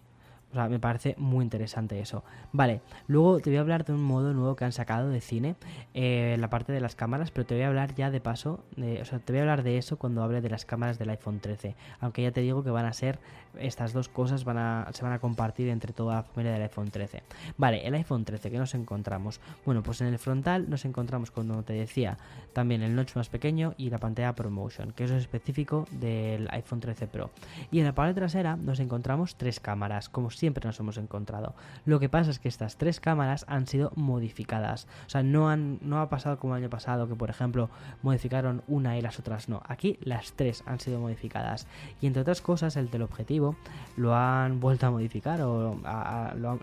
O 0.50 0.54
sea, 0.54 0.68
me 0.68 0.78
parece 0.78 1.14
muy 1.18 1.44
interesante 1.44 2.00
eso. 2.00 2.24
Vale, 2.52 2.80
luego 3.06 3.40
te 3.40 3.50
voy 3.50 3.58
a 3.58 3.60
hablar 3.60 3.84
de 3.84 3.92
un 3.92 4.02
modo 4.02 4.32
nuevo 4.32 4.56
que 4.56 4.64
han 4.64 4.72
sacado 4.72 5.10
de 5.10 5.20
cine, 5.20 5.56
eh, 5.94 6.36
la 6.38 6.48
parte 6.48 6.72
de 6.72 6.80
las 6.80 6.94
cámaras, 6.94 7.30
pero 7.30 7.46
te 7.46 7.54
voy 7.54 7.64
a 7.64 7.68
hablar 7.68 7.94
ya 7.94 8.10
de 8.10 8.20
paso, 8.20 8.64
o 8.76 9.04
sea, 9.04 9.18
te 9.18 9.32
voy 9.32 9.40
a 9.40 9.42
hablar 9.42 9.62
de 9.62 9.78
eso 9.78 9.98
cuando 9.98 10.22
hable 10.22 10.40
de 10.40 10.48
las 10.48 10.64
cámaras 10.64 10.98
del 10.98 11.10
iPhone 11.10 11.40
13. 11.40 11.76
Aunque 12.00 12.22
ya 12.22 12.32
te 12.32 12.40
digo 12.40 12.64
que 12.64 12.70
van 12.70 12.86
a 12.86 12.92
ser, 12.92 13.18
estas 13.58 13.92
dos 13.92 14.08
cosas 14.08 14.44
van 14.44 14.58
a, 14.58 14.88
se 14.92 15.02
van 15.02 15.12
a 15.12 15.18
compartir 15.18 15.68
entre 15.68 15.92
toda 15.92 16.16
la 16.16 16.22
familia 16.22 16.52
del 16.52 16.62
iPhone 16.62 16.90
13. 16.90 17.22
Vale, 17.56 17.86
el 17.86 17.94
iPhone 17.94 18.24
13, 18.24 18.50
¿qué 18.50 18.58
nos 18.58 18.74
encontramos? 18.74 19.40
Bueno, 19.66 19.82
pues 19.82 20.00
en 20.00 20.08
el 20.08 20.18
frontal 20.18 20.70
nos 20.70 20.84
encontramos, 20.84 21.30
como 21.30 21.62
te 21.62 21.74
decía, 21.74 22.18
también 22.52 22.82
el 22.82 22.94
notch 22.94 23.16
más 23.16 23.28
pequeño 23.28 23.74
y 23.76 23.90
la 23.90 23.98
pantalla 23.98 24.34
ProMotion, 24.34 24.92
que 24.92 25.04
eso 25.04 25.16
es 25.16 25.22
específico 25.22 25.86
del 25.92 26.48
iPhone 26.50 26.80
13 26.80 27.06
Pro. 27.06 27.30
Y 27.70 27.80
en 27.80 27.86
la 27.86 27.94
parte 27.94 28.14
trasera 28.14 28.56
nos 28.56 28.80
encontramos 28.80 29.36
tres 29.36 29.60
cámaras, 29.60 30.08
como 30.08 30.30
siempre 30.38 30.64
nos 30.64 30.78
hemos 30.78 30.96
encontrado. 30.96 31.54
Lo 31.84 32.00
que 32.00 32.08
pasa 32.08 32.30
es 32.30 32.38
que 32.38 32.48
estas 32.48 32.76
tres 32.76 33.00
cámaras 33.00 33.44
han 33.48 33.66
sido 33.66 33.92
modificadas. 33.96 34.86
O 35.06 35.10
sea, 35.10 35.22
no, 35.22 35.50
han, 35.50 35.78
no 35.82 36.00
ha 36.00 36.08
pasado 36.08 36.38
como 36.38 36.54
el 36.54 36.62
año 36.62 36.70
pasado, 36.70 37.08
que 37.08 37.16
por 37.16 37.30
ejemplo 37.30 37.68
modificaron 38.02 38.62
una 38.68 38.96
y 38.96 39.02
las 39.02 39.18
otras 39.18 39.48
no. 39.48 39.62
Aquí 39.66 39.98
las 40.00 40.32
tres 40.32 40.62
han 40.66 40.80
sido 40.80 41.00
modificadas. 41.00 41.66
Y 42.00 42.06
entre 42.06 42.22
otras 42.22 42.40
cosas, 42.40 42.76
el 42.76 42.88
teleobjetivo 42.88 43.56
lo 43.96 44.14
han 44.14 44.60
vuelto 44.60 44.86
a 44.86 44.90
modificar 44.90 45.40
o 45.42 45.76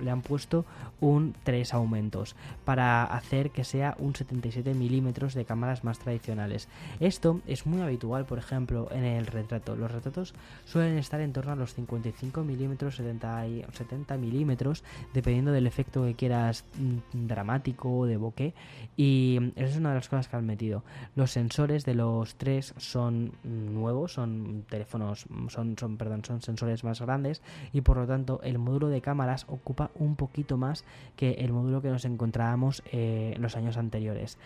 le 0.01 0.11
han 0.11 0.21
puesto 0.21 0.65
un 1.01 1.35
3 1.43 1.73
aumentos 1.73 2.35
para 2.63 3.03
hacer 3.03 3.51
que 3.51 3.63
sea 3.63 3.95
un 3.99 4.15
77 4.15 4.73
milímetros 4.73 5.33
de 5.33 5.45
cámaras 5.45 5.83
más 5.83 5.99
tradicionales. 5.99 6.67
Esto 6.99 7.41
es 7.45 7.65
muy 7.65 7.81
habitual, 7.81 8.25
por 8.25 8.38
ejemplo, 8.38 8.88
en 8.91 9.03
el 9.03 9.27
retrato. 9.27 9.75
Los 9.75 9.91
retratos 9.91 10.33
suelen 10.65 10.97
estar 10.97 11.19
en 11.21 11.33
torno 11.33 11.51
a 11.51 11.55
los 11.55 11.73
55 11.73 12.43
milímetros, 12.43 12.95
70 12.95 13.47
y 13.47 13.64
70 13.71 14.17
milímetros, 14.17 14.84
dependiendo 15.13 15.51
del 15.51 15.67
efecto 15.67 16.04
que 16.04 16.15
quieras 16.15 16.65
mm, 16.78 17.28
dramático 17.28 17.99
o 17.99 18.06
de 18.06 18.17
bokeh. 18.17 18.54
Y 18.97 19.38
mm, 19.39 19.47
esa 19.56 19.69
es 19.69 19.78
una 19.78 19.89
de 19.89 19.95
las 19.95 20.10
cosas 20.10 20.28
que 20.28 20.36
han 20.36 20.45
metido. 20.45 20.84
Los 21.15 21.32
sensores 21.32 21.86
de 21.86 21.95
los 21.95 22.36
tres 22.36 22.73
son 22.78 23.34
nuevos, 23.43 24.13
son 24.13 24.65
teléfonos, 24.69 25.25
son, 25.49 25.78
son, 25.78 25.97
perdón, 25.97 26.23
son 26.25 26.41
sensores 26.41 26.84
más 26.84 27.01
grandes 27.01 27.41
y 27.73 27.82
por 27.82 27.97
lo 27.97 28.08
tanto 28.08 28.39
el 28.43 28.58
módulo 28.58 28.88
de 28.89 29.01
cámaras 29.01 29.45
ocupa 29.47 29.91
un 29.95 30.15
poquito 30.15 30.58
más 30.58 30.86
que 31.15 31.32
el 31.32 31.51
módulo 31.51 31.82
que 31.82 31.89
nos 31.89 32.06
encontrábamos 32.06 32.84
eh, 32.91 33.36
los 33.39 33.56
años 33.56 33.78
anteriores. 33.78 34.38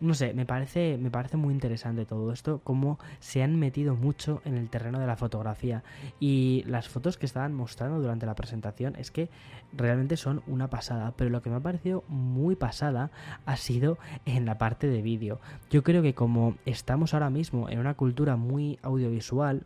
No 0.00 0.14
sé, 0.14 0.34
me 0.34 0.46
parece, 0.46 0.98
me 0.98 1.10
parece 1.10 1.36
muy 1.36 1.54
interesante 1.54 2.04
todo 2.04 2.32
esto, 2.32 2.60
cómo 2.62 2.98
se 3.20 3.42
han 3.42 3.58
metido 3.58 3.94
mucho 3.94 4.42
en 4.44 4.56
el 4.56 4.68
terreno 4.68 4.98
de 4.98 5.06
la 5.06 5.16
fotografía 5.16 5.82
y 6.20 6.62
las 6.66 6.88
fotos 6.88 7.16
que 7.16 7.26
estaban 7.26 7.54
mostrando 7.54 8.00
durante 8.00 8.26
la 8.26 8.34
presentación 8.34 8.67
es 8.96 9.10
que 9.10 9.28
realmente 9.72 10.16
son 10.16 10.42
una 10.46 10.68
pasada, 10.68 11.12
pero 11.16 11.30
lo 11.30 11.42
que 11.42 11.50
me 11.50 11.56
ha 11.56 11.60
parecido 11.60 12.04
muy 12.08 12.56
pasada 12.56 13.10
ha 13.46 13.56
sido 13.56 13.98
en 14.24 14.46
la 14.46 14.58
parte 14.58 14.86
de 14.86 15.02
vídeo. 15.02 15.40
Yo 15.70 15.82
creo 15.82 16.02
que 16.02 16.14
como 16.14 16.56
estamos 16.64 17.14
ahora 17.14 17.30
mismo 17.30 17.68
en 17.68 17.78
una 17.78 17.94
cultura 17.94 18.36
muy 18.36 18.78
audiovisual, 18.82 19.64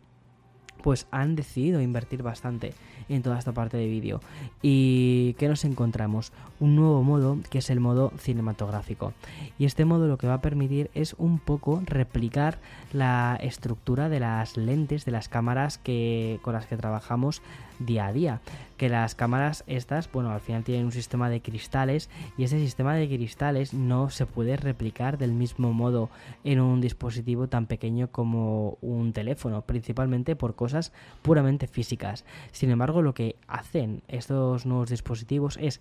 pues 0.83 1.07
han 1.11 1.35
decidido 1.35 1.81
invertir 1.81 2.21
bastante 2.21 2.73
en 3.09 3.23
toda 3.23 3.39
esta 3.39 3.53
parte 3.53 3.77
de 3.77 3.87
vídeo. 3.87 4.19
¿Y 4.61 5.33
qué 5.39 5.47
nos 5.47 5.63
encontramos? 5.65 6.33
Un 6.59 6.75
nuevo 6.75 7.01
modo 7.03 7.37
que 7.49 7.59
es 7.59 7.69
el 7.69 7.79
modo 7.79 8.11
cinematográfico. 8.17 9.13
Y 9.57 9.65
este 9.65 9.85
modo 9.85 10.07
lo 10.07 10.17
que 10.17 10.27
va 10.27 10.35
a 10.35 10.41
permitir 10.41 10.91
es 10.93 11.15
un 11.17 11.39
poco 11.39 11.81
replicar 11.85 12.59
la 12.91 13.37
estructura 13.41 14.09
de 14.09 14.19
las 14.19 14.57
lentes 14.57 15.05
de 15.05 15.11
las 15.13 15.29
cámaras 15.29 15.77
que, 15.77 16.39
con 16.43 16.53
las 16.53 16.65
que 16.67 16.77
trabajamos 16.77 17.41
día 17.85 18.07
a 18.07 18.13
día. 18.13 18.41
Que 18.77 18.89
las 18.89 19.15
cámaras 19.15 19.63
estas, 19.67 20.11
bueno, 20.11 20.31
al 20.31 20.41
final 20.41 20.63
tienen 20.63 20.85
un 20.85 20.91
sistema 20.91 21.29
de 21.29 21.41
cristales 21.41 22.09
y 22.37 22.43
ese 22.43 22.59
sistema 22.59 22.95
de 22.95 23.07
cristales 23.07 23.73
no 23.73 24.09
se 24.09 24.25
puede 24.25 24.57
replicar 24.57 25.17
del 25.17 25.31
mismo 25.31 25.71
modo 25.73 26.09
en 26.43 26.59
un 26.59 26.81
dispositivo 26.81 27.47
tan 27.47 27.65
pequeño 27.67 28.11
como 28.11 28.77
un 28.81 29.13
teléfono, 29.13 29.61
principalmente 29.61 30.35
por 30.35 30.55
cosas 30.55 30.91
puramente 31.21 31.67
físicas. 31.67 32.25
Sin 32.51 32.71
embargo, 32.71 33.01
lo 33.01 33.13
que 33.13 33.35
hacen 33.47 34.01
estos 34.07 34.65
nuevos 34.65 34.89
dispositivos 34.89 35.57
es 35.61 35.79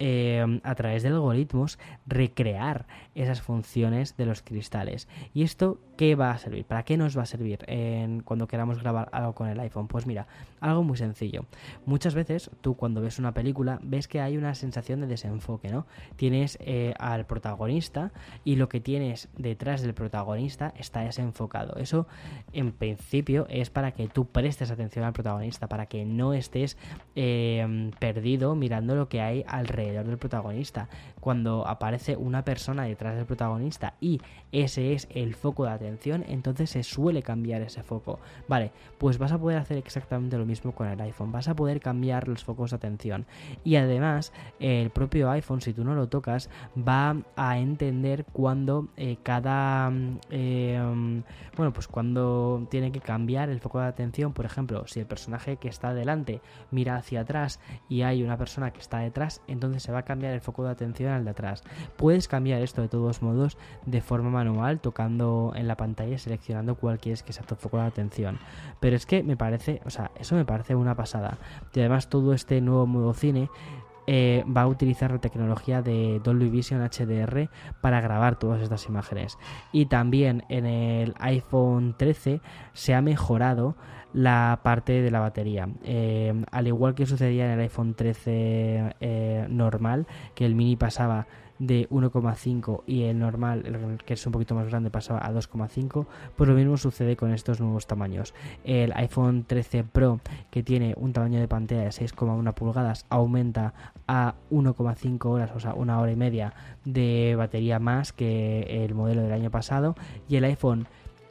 eh, 0.00 0.60
a 0.64 0.74
través 0.74 1.04
de 1.04 1.10
algoritmos 1.10 1.78
recrear 2.06 2.86
esas 3.14 3.40
funciones 3.40 4.16
de 4.16 4.26
los 4.26 4.42
cristales. 4.42 5.08
¿Y 5.32 5.44
esto 5.44 5.78
qué 5.96 6.16
va 6.16 6.32
a 6.32 6.38
servir? 6.38 6.64
¿Para 6.64 6.82
qué 6.82 6.96
nos 6.96 7.16
va 7.16 7.22
a 7.22 7.26
servir 7.26 7.60
en, 7.68 8.20
cuando 8.20 8.48
queramos 8.48 8.80
grabar 8.80 9.08
algo 9.12 9.34
con 9.34 9.48
el 9.48 9.60
iPhone? 9.60 9.86
Pues 9.86 10.06
mira, 10.06 10.26
algo 10.60 10.82
muy 10.82 10.96
sencillo. 10.96 11.43
Muchas 11.86 12.14
veces 12.14 12.50
tú 12.60 12.76
cuando 12.76 13.00
ves 13.00 13.18
una 13.18 13.32
película 13.32 13.78
ves 13.82 14.08
que 14.08 14.20
hay 14.20 14.36
una 14.36 14.54
sensación 14.54 15.00
de 15.00 15.06
desenfoque, 15.06 15.68
¿no? 15.68 15.86
Tienes 16.16 16.58
eh, 16.60 16.94
al 16.98 17.26
protagonista 17.26 18.12
y 18.44 18.56
lo 18.56 18.68
que 18.68 18.80
tienes 18.80 19.28
detrás 19.36 19.82
del 19.82 19.94
protagonista 19.94 20.72
está 20.78 21.00
desenfocado. 21.00 21.76
Eso 21.76 22.06
en 22.52 22.72
principio 22.72 23.46
es 23.48 23.70
para 23.70 23.92
que 23.92 24.08
tú 24.08 24.26
prestes 24.26 24.70
atención 24.70 25.04
al 25.04 25.12
protagonista, 25.12 25.68
para 25.68 25.86
que 25.86 26.04
no 26.04 26.32
estés 26.32 26.76
eh, 27.14 27.90
perdido 27.98 28.54
mirando 28.54 28.94
lo 28.94 29.08
que 29.08 29.20
hay 29.20 29.44
alrededor 29.46 30.06
del 30.06 30.18
protagonista. 30.18 30.88
Cuando 31.20 31.66
aparece 31.66 32.16
una 32.16 32.44
persona 32.44 32.84
detrás 32.84 33.16
del 33.16 33.26
protagonista 33.26 33.94
y 34.00 34.20
ese 34.52 34.92
es 34.92 35.08
el 35.10 35.34
foco 35.34 35.64
de 35.64 35.70
atención, 35.70 36.24
entonces 36.28 36.70
se 36.70 36.82
suele 36.82 37.22
cambiar 37.22 37.62
ese 37.62 37.82
foco. 37.82 38.20
Vale, 38.48 38.72
pues 38.98 39.18
vas 39.18 39.32
a 39.32 39.38
poder 39.38 39.58
hacer 39.58 39.78
exactamente 39.78 40.38
lo 40.38 40.46
mismo 40.46 40.72
con 40.72 40.88
el 40.88 41.00
iPhone. 41.00 41.32
Vas 41.34 41.48
a 41.48 41.56
poder 41.56 41.80
cambiar 41.80 42.28
los 42.28 42.44
focos 42.44 42.70
de 42.70 42.76
atención. 42.76 43.26
Y 43.64 43.74
además, 43.74 44.32
el 44.60 44.90
propio 44.90 45.28
iPhone, 45.32 45.60
si 45.60 45.72
tú 45.72 45.82
no 45.82 45.96
lo 45.96 46.08
tocas, 46.08 46.48
va 46.76 47.16
a 47.34 47.58
entender 47.58 48.24
cuando 48.32 48.86
eh, 48.96 49.16
cada... 49.24 49.90
Eh, 50.30 50.80
bueno, 51.56 51.72
pues 51.72 51.88
cuando 51.88 52.68
tiene 52.70 52.92
que 52.92 53.00
cambiar 53.00 53.48
el 53.48 53.58
foco 53.58 53.80
de 53.80 53.86
atención. 53.86 54.32
Por 54.32 54.44
ejemplo, 54.44 54.86
si 54.86 55.00
el 55.00 55.06
personaje 55.06 55.56
que 55.56 55.66
está 55.66 55.92
delante 55.92 56.40
mira 56.70 56.94
hacia 56.94 57.22
atrás 57.22 57.58
y 57.88 58.02
hay 58.02 58.22
una 58.22 58.36
persona 58.36 58.72
que 58.72 58.78
está 58.78 58.98
detrás, 58.98 59.42
entonces 59.48 59.82
se 59.82 59.90
va 59.90 59.98
a 59.98 60.04
cambiar 60.04 60.34
el 60.34 60.40
foco 60.40 60.62
de 60.62 60.70
atención 60.70 61.12
al 61.12 61.24
de 61.24 61.30
atrás. 61.30 61.64
Puedes 61.96 62.28
cambiar 62.28 62.62
esto 62.62 62.80
de 62.80 62.88
todos 62.88 63.22
modos 63.22 63.58
de 63.86 64.00
forma 64.00 64.30
manual, 64.30 64.78
tocando 64.78 65.52
en 65.56 65.66
la 65.66 65.76
pantalla 65.76 66.14
y 66.14 66.18
seleccionando 66.18 66.76
cuál 66.76 67.00
quieres 67.00 67.24
que 67.24 67.32
sea 67.32 67.44
tu 67.44 67.56
foco 67.56 67.78
de 67.78 67.86
atención. 67.86 68.38
Pero 68.78 68.94
es 68.94 69.04
que 69.04 69.24
me 69.24 69.36
parece, 69.36 69.80
o 69.84 69.90
sea, 69.90 70.12
eso 70.18 70.36
me 70.36 70.44
parece 70.44 70.76
una 70.76 70.94
pasada. 70.94 71.13
Y 71.74 71.80
además 71.80 72.08
todo 72.08 72.32
este 72.32 72.60
nuevo 72.60 72.86
modo 72.86 73.14
cine 73.14 73.48
eh, 74.06 74.44
va 74.54 74.62
a 74.62 74.66
utilizar 74.66 75.10
la 75.10 75.18
tecnología 75.18 75.80
de 75.80 76.20
Dolby 76.22 76.50
Vision 76.50 76.82
HDR 76.82 77.48
para 77.80 78.00
grabar 78.00 78.38
todas 78.38 78.60
estas 78.62 78.86
imágenes. 78.86 79.38
Y 79.72 79.86
también 79.86 80.44
en 80.48 80.66
el 80.66 81.14
iPhone 81.18 81.94
13 81.96 82.40
se 82.74 82.94
ha 82.94 83.00
mejorado 83.00 83.76
la 84.12 84.60
parte 84.62 85.00
de 85.02 85.10
la 85.10 85.20
batería. 85.20 85.68
Eh, 85.82 86.44
al 86.50 86.66
igual 86.66 86.94
que 86.94 87.06
sucedía 87.06 87.46
en 87.46 87.52
el 87.52 87.60
iPhone 87.60 87.94
13 87.94 88.96
eh, 89.00 89.46
normal, 89.48 90.06
que 90.34 90.44
el 90.44 90.54
mini 90.54 90.76
pasaba 90.76 91.26
de 91.58 91.88
1,5 91.90 92.82
y 92.86 93.04
el 93.04 93.18
normal, 93.18 93.98
que 94.04 94.14
es 94.14 94.26
un 94.26 94.32
poquito 94.32 94.54
más 94.54 94.66
grande, 94.66 94.90
pasaba 94.90 95.20
a 95.20 95.32
2,5, 95.32 96.06
pues 96.36 96.48
lo 96.48 96.54
mismo 96.56 96.76
sucede 96.76 97.16
con 97.16 97.32
estos 97.32 97.60
nuevos 97.60 97.86
tamaños. 97.86 98.34
El 98.64 98.92
iPhone 98.94 99.44
13 99.44 99.84
Pro, 99.84 100.20
que 100.50 100.62
tiene 100.62 100.94
un 100.96 101.12
tamaño 101.12 101.40
de 101.40 101.48
pantalla 101.48 101.82
de 101.82 101.90
6,1 101.90 102.54
pulgadas, 102.54 103.06
aumenta 103.08 103.74
a 104.06 104.34
1,5 104.50 105.24
horas, 105.26 105.52
o 105.54 105.60
sea, 105.60 105.74
una 105.74 106.00
hora 106.00 106.12
y 106.12 106.16
media 106.16 106.54
de 106.84 107.34
batería 107.36 107.78
más 107.78 108.12
que 108.12 108.84
el 108.84 108.94
modelo 108.94 109.22
del 109.22 109.32
año 109.32 109.50
pasado. 109.50 109.94
Y 110.28 110.36
el 110.36 110.44
iPhone 110.44 110.86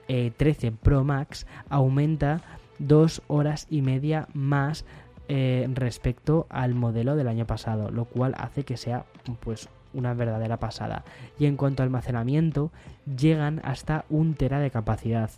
13 0.07 0.67
eh, 0.67 0.71
Pro 0.71 1.03
Max 1.03 1.45
aumenta 1.69 2.41
2 2.79 3.21
horas 3.27 3.67
y 3.69 3.81
media 3.81 4.27
más 4.33 4.85
eh, 5.27 5.67
respecto 5.73 6.47
al 6.49 6.73
modelo 6.73 7.15
del 7.15 7.27
año 7.27 7.45
pasado, 7.45 7.89
lo 7.91 8.05
cual 8.05 8.33
hace 8.37 8.63
que 8.63 8.77
sea 8.77 9.05
pues 9.39 9.69
una 9.93 10.13
verdadera 10.13 10.57
pasada. 10.57 11.03
Y 11.39 11.45
en 11.45 11.57
cuanto 11.57 11.83
a 11.83 11.85
almacenamiento, 11.85 12.71
llegan 13.05 13.61
hasta 13.63 14.05
un 14.09 14.33
tera 14.33 14.59
de 14.59 14.71
capacidad. 14.71 15.29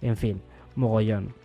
En 0.00 0.16
fin, 0.16 0.42
mogollón 0.76 1.43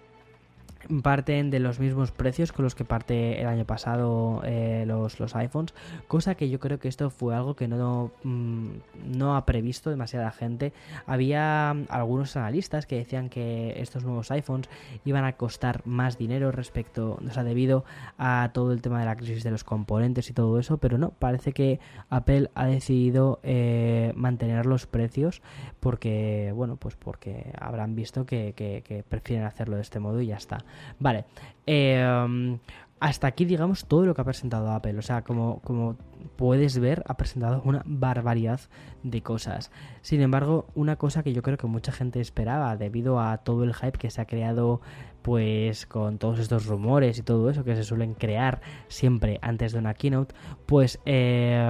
parten 1.01 1.49
de 1.49 1.59
los 1.59 1.79
mismos 1.79 2.11
precios 2.11 2.51
con 2.51 2.63
los 2.63 2.75
que 2.75 2.85
parte 2.85 3.41
el 3.41 3.47
año 3.47 3.65
pasado 3.65 4.41
eh, 4.45 4.85
los, 4.87 5.19
los, 5.19 5.35
iPhones, 5.35 5.73
cosa 6.07 6.35
que 6.35 6.49
yo 6.49 6.59
creo 6.59 6.79
que 6.79 6.87
esto 6.87 7.09
fue 7.09 7.35
algo 7.35 7.55
que 7.55 7.67
no, 7.67 8.11
mm, 8.23 8.69
no 9.05 9.35
ha 9.35 9.45
previsto 9.45 9.89
demasiada 9.89 10.31
gente. 10.31 10.73
Había 11.05 11.71
algunos 11.89 12.35
analistas 12.35 12.85
que 12.85 12.97
decían 12.97 13.29
que 13.29 13.81
estos 13.81 14.03
nuevos 14.03 14.31
iPhones 14.31 14.69
iban 15.05 15.25
a 15.25 15.33
costar 15.33 15.85
más 15.85 16.17
dinero 16.17 16.51
respecto, 16.51 17.19
o 17.25 17.31
sea, 17.31 17.43
debido 17.43 17.83
a 18.17 18.51
todo 18.53 18.71
el 18.71 18.81
tema 18.81 18.99
de 18.99 19.05
la 19.05 19.15
crisis 19.15 19.43
de 19.43 19.51
los 19.51 19.63
componentes 19.63 20.29
y 20.29 20.33
todo 20.33 20.59
eso, 20.59 20.77
pero 20.77 20.97
no, 20.97 21.11
parece 21.11 21.51
que 21.51 21.79
Apple 22.09 22.49
ha 22.55 22.65
decidido 22.65 23.39
eh, 23.43 24.13
mantener 24.15 24.65
los 24.65 24.87
precios 24.87 25.41
porque, 25.79 26.51
bueno, 26.55 26.77
pues 26.77 26.95
porque 26.95 27.51
habrán 27.59 27.95
visto 27.95 28.25
que, 28.25 28.53
que 28.55 29.03
prefieren 29.07 29.45
hacerlo 29.45 29.75
de 29.75 29.81
este 29.81 29.99
modo 29.99 30.21
y 30.21 30.27
ya 30.27 30.37
está. 30.37 30.59
Vale. 30.99 31.25
Eh, 31.65 32.57
hasta 32.99 33.27
aquí, 33.27 33.45
digamos, 33.45 33.85
todo 33.85 34.05
lo 34.05 34.13
que 34.13 34.21
ha 34.21 34.25
presentado 34.25 34.71
Apple. 34.71 34.97
O 34.97 35.01
sea, 35.01 35.23
como, 35.23 35.61
como 35.61 35.95
puedes 36.35 36.79
ver, 36.79 37.03
ha 37.07 37.17
presentado 37.17 37.61
una 37.63 37.83
barbaridad 37.85 38.61
de 39.03 39.21
cosas. 39.21 39.71
Sin 40.01 40.21
embargo, 40.21 40.67
una 40.75 40.95
cosa 40.97 41.23
que 41.23 41.33
yo 41.33 41.41
creo 41.41 41.57
que 41.57 41.67
mucha 41.67 41.91
gente 41.91 42.19
esperaba 42.19 42.75
debido 42.77 43.19
a 43.19 43.37
todo 43.39 43.63
el 43.63 43.73
hype 43.73 43.97
que 43.97 44.09
se 44.09 44.21
ha 44.21 44.25
creado 44.25 44.81
pues 45.21 45.85
con 45.85 46.17
todos 46.17 46.39
estos 46.39 46.65
rumores 46.65 47.19
y 47.19 47.23
todo 47.23 47.49
eso 47.49 47.63
que 47.63 47.75
se 47.75 47.83
suelen 47.83 48.13
crear 48.13 48.61
siempre 48.87 49.37
antes 49.41 49.73
de 49.73 49.79
una 49.79 49.93
keynote, 49.93 50.33
pues 50.65 50.99
eh, 51.05 51.61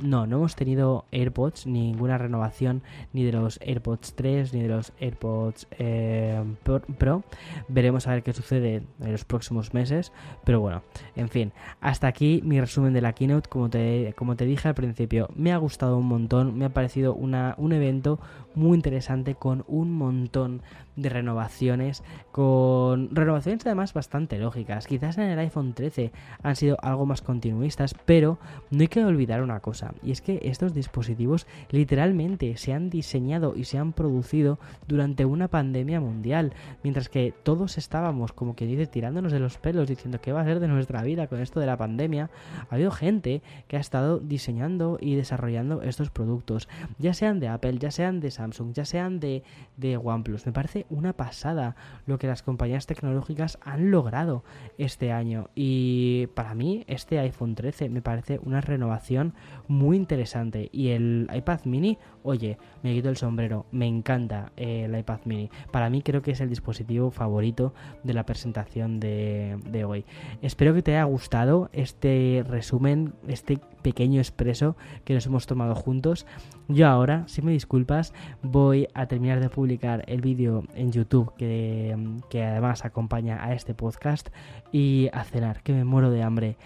no, 0.00 0.26
no 0.26 0.36
hemos 0.36 0.56
tenido 0.56 1.04
AirPods, 1.12 1.66
ninguna 1.66 2.18
renovación 2.18 2.82
ni 3.12 3.24
de 3.24 3.32
los 3.32 3.60
AirPods 3.60 4.14
3 4.14 4.54
ni 4.54 4.62
de 4.62 4.68
los 4.68 4.92
AirPods 4.98 5.68
eh, 5.78 6.42
Pro. 6.98 7.24
Veremos 7.68 8.06
a 8.06 8.12
ver 8.12 8.22
qué 8.22 8.32
sucede 8.32 8.82
en 9.00 9.12
los 9.12 9.24
próximos 9.24 9.74
meses, 9.74 10.12
pero 10.44 10.60
bueno, 10.60 10.82
en 11.14 11.28
fin, 11.28 11.52
hasta 11.80 12.08
aquí 12.08 12.40
mi 12.44 12.60
resumen 12.60 12.94
de 12.94 13.02
la 13.02 13.12
keynote, 13.12 13.48
como 13.48 13.68
te, 13.70 13.93
como 14.16 14.36
te 14.36 14.44
dije 14.44 14.68
al 14.68 14.74
principio, 14.74 15.28
me 15.34 15.52
ha 15.52 15.56
gustado 15.56 15.98
un 15.98 16.06
montón, 16.06 16.56
me 16.58 16.64
ha 16.64 16.70
parecido 16.70 17.14
una, 17.14 17.54
un 17.58 17.72
evento 17.72 18.18
muy 18.54 18.76
interesante 18.76 19.34
con 19.34 19.64
un 19.66 19.92
montón 19.92 20.62
de 20.96 21.08
renovaciones, 21.08 22.02
con 22.32 23.14
renovaciones 23.14 23.66
además 23.66 23.92
bastante 23.92 24.38
lógicas. 24.38 24.86
Quizás 24.86 25.18
en 25.18 25.24
el 25.24 25.38
iPhone 25.38 25.74
13 25.74 26.12
han 26.42 26.56
sido 26.56 26.76
algo 26.82 27.06
más 27.06 27.22
continuistas, 27.22 27.94
pero 28.04 28.38
no 28.70 28.80
hay 28.80 28.88
que 28.88 29.04
olvidar 29.04 29.42
una 29.42 29.60
cosa, 29.60 29.94
y 30.02 30.10
es 30.10 30.20
que 30.20 30.40
estos 30.42 30.74
dispositivos 30.74 31.46
literalmente 31.70 32.56
se 32.56 32.72
han 32.72 32.90
diseñado 32.90 33.54
y 33.56 33.64
se 33.64 33.78
han 33.78 33.92
producido 33.92 34.58
durante 34.86 35.24
una 35.24 35.48
pandemia 35.48 36.00
mundial, 36.00 36.52
mientras 36.82 37.08
que 37.08 37.32
todos 37.42 37.78
estábamos 37.78 38.32
como 38.32 38.56
que 38.56 38.66
dice 38.66 38.86
tirándonos 38.86 39.32
de 39.32 39.40
los 39.40 39.58
pelos 39.58 39.88
diciendo 39.88 40.20
qué 40.20 40.32
va 40.32 40.42
a 40.42 40.44
ser 40.44 40.60
de 40.60 40.68
nuestra 40.68 41.02
vida 41.02 41.26
con 41.26 41.40
esto 41.40 41.60
de 41.60 41.66
la 41.66 41.76
pandemia, 41.76 42.30
ha 42.70 42.74
habido 42.74 42.90
gente 42.90 43.42
que 43.68 43.76
ha 43.76 43.80
estado 43.80 44.18
diseñando 44.18 44.98
y 45.00 45.14
desarrollando 45.14 45.82
estos 45.82 46.10
productos, 46.10 46.68
ya 46.98 47.14
sean 47.14 47.40
de 47.40 47.48
Apple, 47.48 47.78
ya 47.78 47.90
sean 47.90 48.20
de 48.20 48.30
Samsung, 48.30 48.72
ya 48.72 48.84
sean 48.84 49.20
de, 49.20 49.42
de 49.76 49.96
OnePlus. 49.96 50.46
Me 50.46 50.52
una 50.90 51.12
pasada 51.12 51.76
lo 52.06 52.18
que 52.18 52.26
las 52.26 52.42
compañías 52.42 52.86
tecnológicas 52.86 53.58
han 53.62 53.90
logrado 53.90 54.44
este 54.78 55.12
año. 55.12 55.50
Y 55.54 56.28
para 56.34 56.54
mí 56.54 56.84
este 56.86 57.18
iPhone 57.18 57.54
13 57.54 57.88
me 57.88 58.02
parece 58.02 58.40
una 58.42 58.60
renovación 58.60 59.34
muy 59.68 59.96
interesante. 59.96 60.68
Y 60.72 60.88
el 60.90 61.28
iPad 61.34 61.60
mini, 61.64 61.98
oye, 62.22 62.58
me 62.82 62.94
quito 62.94 63.08
el 63.08 63.16
sombrero. 63.16 63.66
Me 63.70 63.86
encanta 63.86 64.52
el 64.56 64.96
iPad 64.96 65.20
mini. 65.24 65.50
Para 65.70 65.90
mí 65.90 66.02
creo 66.02 66.22
que 66.22 66.32
es 66.32 66.40
el 66.40 66.48
dispositivo 66.48 67.10
favorito 67.10 67.74
de 68.02 68.14
la 68.14 68.26
presentación 68.26 69.00
de, 69.00 69.58
de 69.66 69.84
hoy. 69.84 70.04
Espero 70.42 70.74
que 70.74 70.82
te 70.82 70.92
haya 70.92 71.04
gustado 71.04 71.70
este 71.72 72.44
resumen, 72.46 73.14
este 73.28 73.58
pequeño 73.84 74.18
expreso 74.18 74.76
que 75.04 75.14
nos 75.14 75.26
hemos 75.26 75.46
tomado 75.46 75.74
juntos. 75.76 76.26
Yo 76.66 76.88
ahora, 76.88 77.22
si 77.28 77.42
me 77.42 77.52
disculpas, 77.52 78.14
voy 78.42 78.88
a 78.94 79.06
terminar 79.06 79.38
de 79.40 79.50
publicar 79.50 80.02
el 80.08 80.22
vídeo 80.22 80.64
en 80.74 80.90
YouTube 80.90 81.32
que, 81.36 81.96
que 82.30 82.42
además 82.42 82.84
acompaña 82.84 83.44
a 83.44 83.52
este 83.52 83.74
podcast 83.74 84.30
y 84.72 85.10
a 85.12 85.22
cenar, 85.22 85.62
que 85.62 85.74
me 85.74 85.84
muero 85.84 86.10
de 86.10 86.22
hambre. 86.22 86.56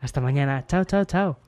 Hasta 0.00 0.20
mañana. 0.20 0.64
Chao, 0.66 0.84
chao, 0.84 1.04
chao. 1.04 1.47